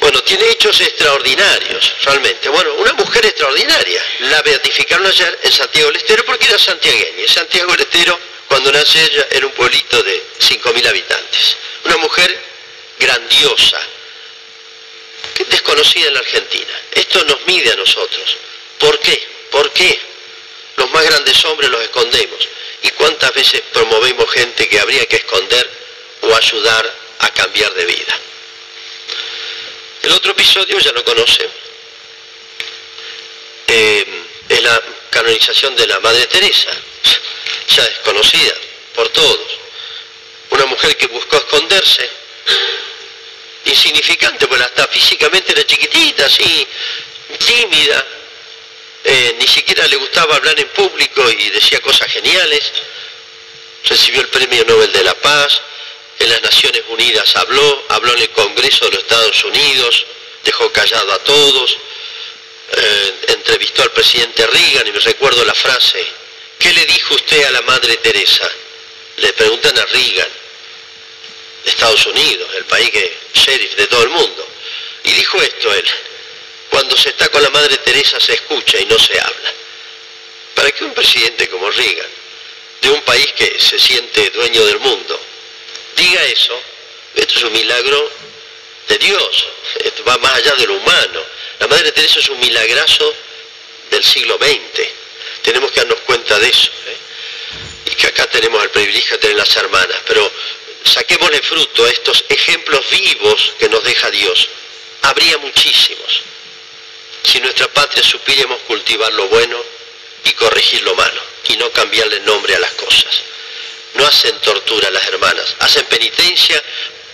Bueno, 0.00 0.22
tiene 0.22 0.48
hechos 0.50 0.80
extraordinarios, 0.80 1.92
realmente. 2.04 2.48
Bueno, 2.48 2.74
una 2.74 2.92
mujer 2.92 3.26
extraordinaria. 3.26 4.02
La 4.20 4.42
beatificaron 4.42 5.06
ayer 5.06 5.38
en 5.42 5.52
Santiago 5.52 5.88
del 5.88 5.96
Estero 5.96 6.24
porque 6.24 6.46
era 6.46 6.58
santiagueña. 6.58 7.28
Santiago 7.28 7.72
del 7.72 7.82
Estero, 7.82 8.18
cuando 8.48 8.72
nace 8.72 9.02
ella, 9.02 9.26
era 9.30 9.46
un 9.46 9.52
pueblito 9.52 10.02
de 10.02 10.22
5.000 10.38 10.88
habitantes. 10.88 11.56
Una 11.84 11.96
mujer 11.98 12.38
grandiosa, 12.98 13.80
desconocida 15.48 16.08
en 16.08 16.14
la 16.14 16.20
Argentina. 16.20 16.80
Esto 16.92 17.24
nos 17.24 17.46
mide 17.46 17.72
a 17.72 17.76
nosotros. 17.76 18.36
¿Por 18.78 18.98
qué? 19.00 19.26
¿Por 19.50 19.72
qué? 19.72 19.98
Los 20.76 20.90
más 20.90 21.04
grandes 21.04 21.44
hombres 21.46 21.70
los 21.70 21.82
escondemos. 21.82 22.48
¿Y 22.82 22.90
cuántas 22.90 23.32
veces 23.34 23.62
promovemos 23.72 24.30
gente 24.30 24.68
que 24.68 24.78
habría 24.78 25.06
que 25.06 25.16
esconder 25.16 25.70
o 26.22 26.34
ayudar 26.34 26.94
a 27.20 27.30
cambiar 27.30 27.72
de 27.74 27.84
vida? 27.84 28.20
El 30.02 30.12
otro 30.12 30.32
episodio 30.32 30.78
ya 30.78 30.92
lo 30.92 31.04
conocen. 31.04 31.48
Eh, 33.68 34.06
es 34.48 34.62
la 34.62 34.80
canonización 35.10 35.74
de 35.74 35.86
la 35.86 35.98
Madre 36.00 36.26
Teresa, 36.26 36.70
ya 37.68 37.82
desconocida 37.82 38.54
por 38.94 39.08
todos. 39.08 39.40
Una 40.50 40.66
mujer 40.66 40.96
que 40.96 41.08
buscó 41.08 41.36
esconderse, 41.38 42.08
insignificante, 43.64 44.46
porque 44.46 44.64
hasta 44.64 44.86
físicamente 44.86 45.52
era 45.52 45.66
chiquitita, 45.66 46.26
así, 46.26 46.66
tímida, 47.44 48.06
eh, 49.08 49.36
ni 49.38 49.46
siquiera 49.46 49.86
le 49.86 49.94
gustaba 49.96 50.34
hablar 50.34 50.58
en 50.58 50.68
público 50.70 51.30
y 51.30 51.50
decía 51.50 51.80
cosas 51.80 52.10
geniales. 52.10 52.72
Recibió 53.84 54.20
el 54.20 54.28
Premio 54.28 54.64
Nobel 54.64 54.90
de 54.92 55.04
la 55.04 55.14
Paz, 55.14 55.60
en 56.18 56.28
las 56.28 56.42
Naciones 56.42 56.82
Unidas 56.88 57.36
habló, 57.36 57.84
habló 57.88 58.14
en 58.14 58.22
el 58.22 58.30
Congreso 58.30 58.86
de 58.86 58.92
los 58.92 59.02
Estados 59.02 59.44
Unidos, 59.44 60.06
dejó 60.42 60.72
callado 60.72 61.12
a 61.12 61.18
todos, 61.20 61.78
eh, 62.72 63.14
entrevistó 63.28 63.84
al 63.84 63.92
presidente 63.92 64.44
Reagan 64.44 64.88
y 64.88 64.90
me 64.90 64.98
recuerdo 64.98 65.44
la 65.44 65.54
frase, 65.54 66.04
¿qué 66.58 66.72
le 66.72 66.84
dijo 66.86 67.14
usted 67.14 67.44
a 67.44 67.50
la 67.52 67.62
Madre 67.62 67.96
Teresa? 67.98 68.50
Le 69.18 69.32
preguntan 69.34 69.78
a 69.78 69.84
Reagan, 69.84 70.30
de 71.64 71.70
Estados 71.70 72.06
Unidos, 72.06 72.48
el 72.56 72.64
país 72.64 72.90
que 72.90 73.16
sheriff 73.34 73.76
de 73.76 73.86
todo 73.86 74.02
el 74.02 74.10
mundo. 74.10 74.48
Y 75.04 75.12
dijo 75.12 75.40
esto 75.40 75.72
él, 75.72 75.84
cuando 76.70 76.96
se 76.96 77.10
está 77.10 77.28
con 77.28 77.42
la 77.42 77.50
Madre 77.50 77.76
Teresa 77.78 78.20
se 78.20 78.34
escucha 78.34 78.78
y 78.80 78.86
no 78.86 78.98
se 78.98 79.18
habla. 79.18 79.52
Para 80.54 80.72
que 80.72 80.84
un 80.84 80.94
presidente 80.94 81.48
como 81.48 81.70
Reagan, 81.70 82.10
de 82.80 82.90
un 82.90 83.00
país 83.02 83.26
que 83.32 83.58
se 83.60 83.78
siente 83.78 84.30
dueño 84.30 84.64
del 84.64 84.78
mundo, 84.78 85.20
diga 85.96 86.24
eso, 86.24 86.60
esto 87.14 87.34
es 87.38 87.44
un 87.44 87.52
milagro 87.52 88.10
de 88.88 88.98
Dios, 88.98 89.46
esto 89.84 90.04
va 90.04 90.16
más 90.18 90.34
allá 90.34 90.54
de 90.54 90.66
lo 90.66 90.74
humano. 90.74 91.22
La 91.58 91.66
Madre 91.66 91.92
Teresa 91.92 92.20
es 92.20 92.28
un 92.28 92.40
milagrazo 92.40 93.14
del 93.90 94.04
siglo 94.04 94.38
XX, 94.38 94.88
tenemos 95.42 95.70
que 95.70 95.80
darnos 95.80 96.00
cuenta 96.00 96.38
de 96.38 96.48
eso. 96.48 96.70
¿eh? 96.86 96.96
Y 97.86 97.94
que 97.94 98.06
acá 98.08 98.26
tenemos 98.26 98.62
el 98.62 98.70
privilegio 98.70 99.12
de 99.12 99.18
tener 99.18 99.36
las 99.36 99.54
hermanas, 99.56 99.98
pero 100.06 100.30
saquémosle 100.84 101.40
fruto 101.42 101.84
a 101.84 101.90
estos 101.90 102.24
ejemplos 102.28 102.84
vivos 102.90 103.52
que 103.58 103.68
nos 103.68 103.82
deja 103.84 104.10
Dios. 104.10 104.48
Habría 105.02 105.38
muchísimos. 105.38 106.22
Si 107.26 107.40
nuestra 107.40 107.66
patria 107.68 108.04
supiéramos 108.04 108.60
cultivar 108.68 109.12
lo 109.12 109.26
bueno 109.28 109.60
y 110.24 110.32
corregir 110.32 110.82
lo 110.82 110.94
malo 110.94 111.20
y 111.48 111.56
no 111.56 111.70
cambiarle 111.72 112.20
nombre 112.20 112.54
a 112.54 112.60
las 112.60 112.72
cosas. 112.72 113.22
No 113.94 114.06
hacen 114.06 114.38
tortura 114.40 114.90
las 114.90 115.06
hermanas, 115.08 115.56
hacen 115.58 115.84
penitencia 115.86 116.62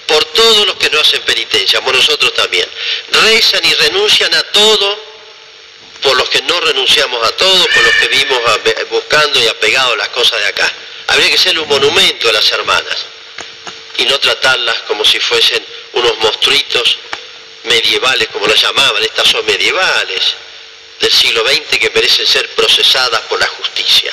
por 0.07 0.23
todos 0.27 0.67
los 0.67 0.77
que 0.77 0.91
no 0.91 1.01
hacen 1.01 1.23
penitencia, 1.23 1.81
por 1.81 1.95
nosotros 1.95 2.35
también. 2.35 2.69
Rezan 3.11 3.65
y 3.65 3.73
renuncian 3.75 4.35
a 4.35 4.43
todo 4.45 5.13
por 6.03 6.17
los 6.17 6.29
que 6.29 6.43
no 6.43 6.61
renunciamos 6.61 7.27
a 7.27 7.31
todo, 7.37 7.67
por 7.69 7.83
los 7.83 7.95
que 7.95 8.09
vimos 8.09 8.41
buscando 8.91 9.41
y 9.41 9.47
apegados 9.47 9.95
a 9.95 9.97
las 9.97 10.09
cosas 10.09 10.41
de 10.41 10.47
acá. 10.47 10.71
Habría 11.07 11.29
que 11.29 11.37
hacerle 11.37 11.61
un 11.61 11.69
monumento 11.69 12.29
a 12.29 12.33
las 12.33 12.51
hermanas 12.53 13.07
y 13.97 14.05
no 14.05 14.19
tratarlas 14.19 14.77
como 14.89 15.05
si 15.05 15.19
fuesen 15.21 15.65
unos 15.93 16.19
monstruitos 16.19 16.99
medievales, 17.65 18.29
como 18.29 18.47
las 18.47 18.61
llamaban, 18.61 19.03
estas 19.03 19.29
son 19.29 19.45
medievales 19.47 20.35
del 21.01 21.13
siglo 21.13 21.45
XX 21.47 21.79
que 21.79 21.91
merecen 21.91 22.27
ser 22.27 22.49
procesadas 22.51 23.21
por 23.23 23.39
la 23.39 23.47
justicia. 23.47 24.13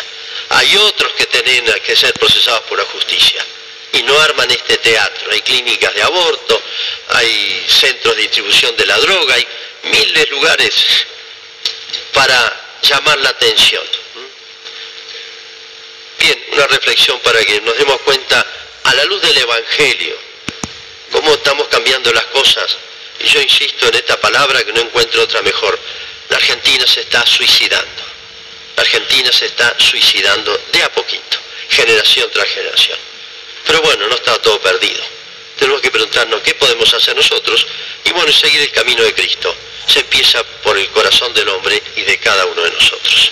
Hay 0.49 0.75
otros 0.77 1.13
que 1.13 1.25
tienen 1.27 1.65
que 1.85 1.95
ser 1.95 2.13
procesados 2.13 2.61
por 2.61 2.77
la 2.77 2.85
justicia 2.85 3.45
y 3.93 4.03
no 4.03 4.19
arman 4.19 4.49
este 4.49 4.77
teatro. 4.77 5.31
Hay 5.31 5.41
clínicas 5.41 5.93
de 5.93 6.01
aborto, 6.01 6.61
hay 7.09 7.65
centros 7.67 8.15
de 8.15 8.23
distribución 8.23 8.75
de 8.75 8.85
la 8.85 8.97
droga, 8.99 9.35
hay 9.35 9.47
miles 9.83 10.13
de 10.13 10.27
lugares 10.27 10.73
para 12.13 12.79
llamar 12.81 13.19
la 13.19 13.29
atención. 13.29 13.83
Bien, 16.19 16.45
una 16.53 16.67
reflexión 16.67 17.19
para 17.19 17.43
que 17.45 17.61
nos 17.61 17.77
demos 17.77 18.01
cuenta 18.01 18.45
a 18.83 18.93
la 18.93 19.05
luz 19.05 19.21
del 19.21 19.37
Evangelio, 19.37 20.17
cómo 21.11 21.33
estamos 21.33 21.67
cambiando 21.67 22.11
las 22.11 22.25
cosas. 22.25 22.77
Y 23.19 23.27
yo 23.27 23.41
insisto 23.41 23.87
en 23.87 23.95
esta 23.95 24.19
palabra 24.19 24.63
que 24.63 24.73
no 24.73 24.81
encuentro 24.81 25.23
otra 25.23 25.41
mejor. 25.41 25.79
La 26.29 26.37
Argentina 26.37 26.85
se 26.87 27.01
está 27.01 27.25
suicidando. 27.25 28.03
La 28.75 28.83
Argentina 28.83 29.31
se 29.31 29.47
está 29.47 29.75
suicidando 29.77 30.57
de 30.71 30.83
a 30.83 30.91
poquito, 30.93 31.37
generación 31.69 32.29
tras 32.31 32.47
generación. 32.47 32.97
Pero 33.65 33.81
bueno, 33.81 34.07
no 34.07 34.15
está 34.15 34.37
todo 34.41 34.59
perdido. 34.61 35.03
Tenemos 35.57 35.81
que 35.81 35.91
preguntarnos 35.91 36.41
qué 36.41 36.53
podemos 36.53 36.93
hacer 36.93 37.15
nosotros 37.15 37.67
y 38.05 38.11
bueno, 38.11 38.31
seguir 38.31 38.61
el 38.61 38.71
camino 38.71 39.03
de 39.03 39.13
Cristo. 39.13 39.53
Se 39.85 39.99
empieza 39.99 40.41
por 40.63 40.77
el 40.77 40.87
corazón 40.89 41.33
del 41.33 41.49
hombre 41.49 41.81
y 41.95 42.01
de 42.01 42.17
cada 42.19 42.45
uno 42.45 42.61
de 42.61 42.71
nosotros. 42.71 43.31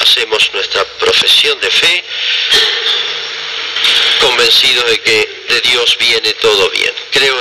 Hacemos 0.00 0.50
nuestra 0.52 0.84
profesión 0.98 1.60
de 1.60 1.70
fe 1.70 2.04
convencidos 4.20 4.90
de 4.90 5.00
que 5.00 5.44
de 5.48 5.60
Dios 5.60 5.96
viene 5.98 6.32
todo 6.34 6.70
bien. 6.70 6.92
Creo 7.10 7.38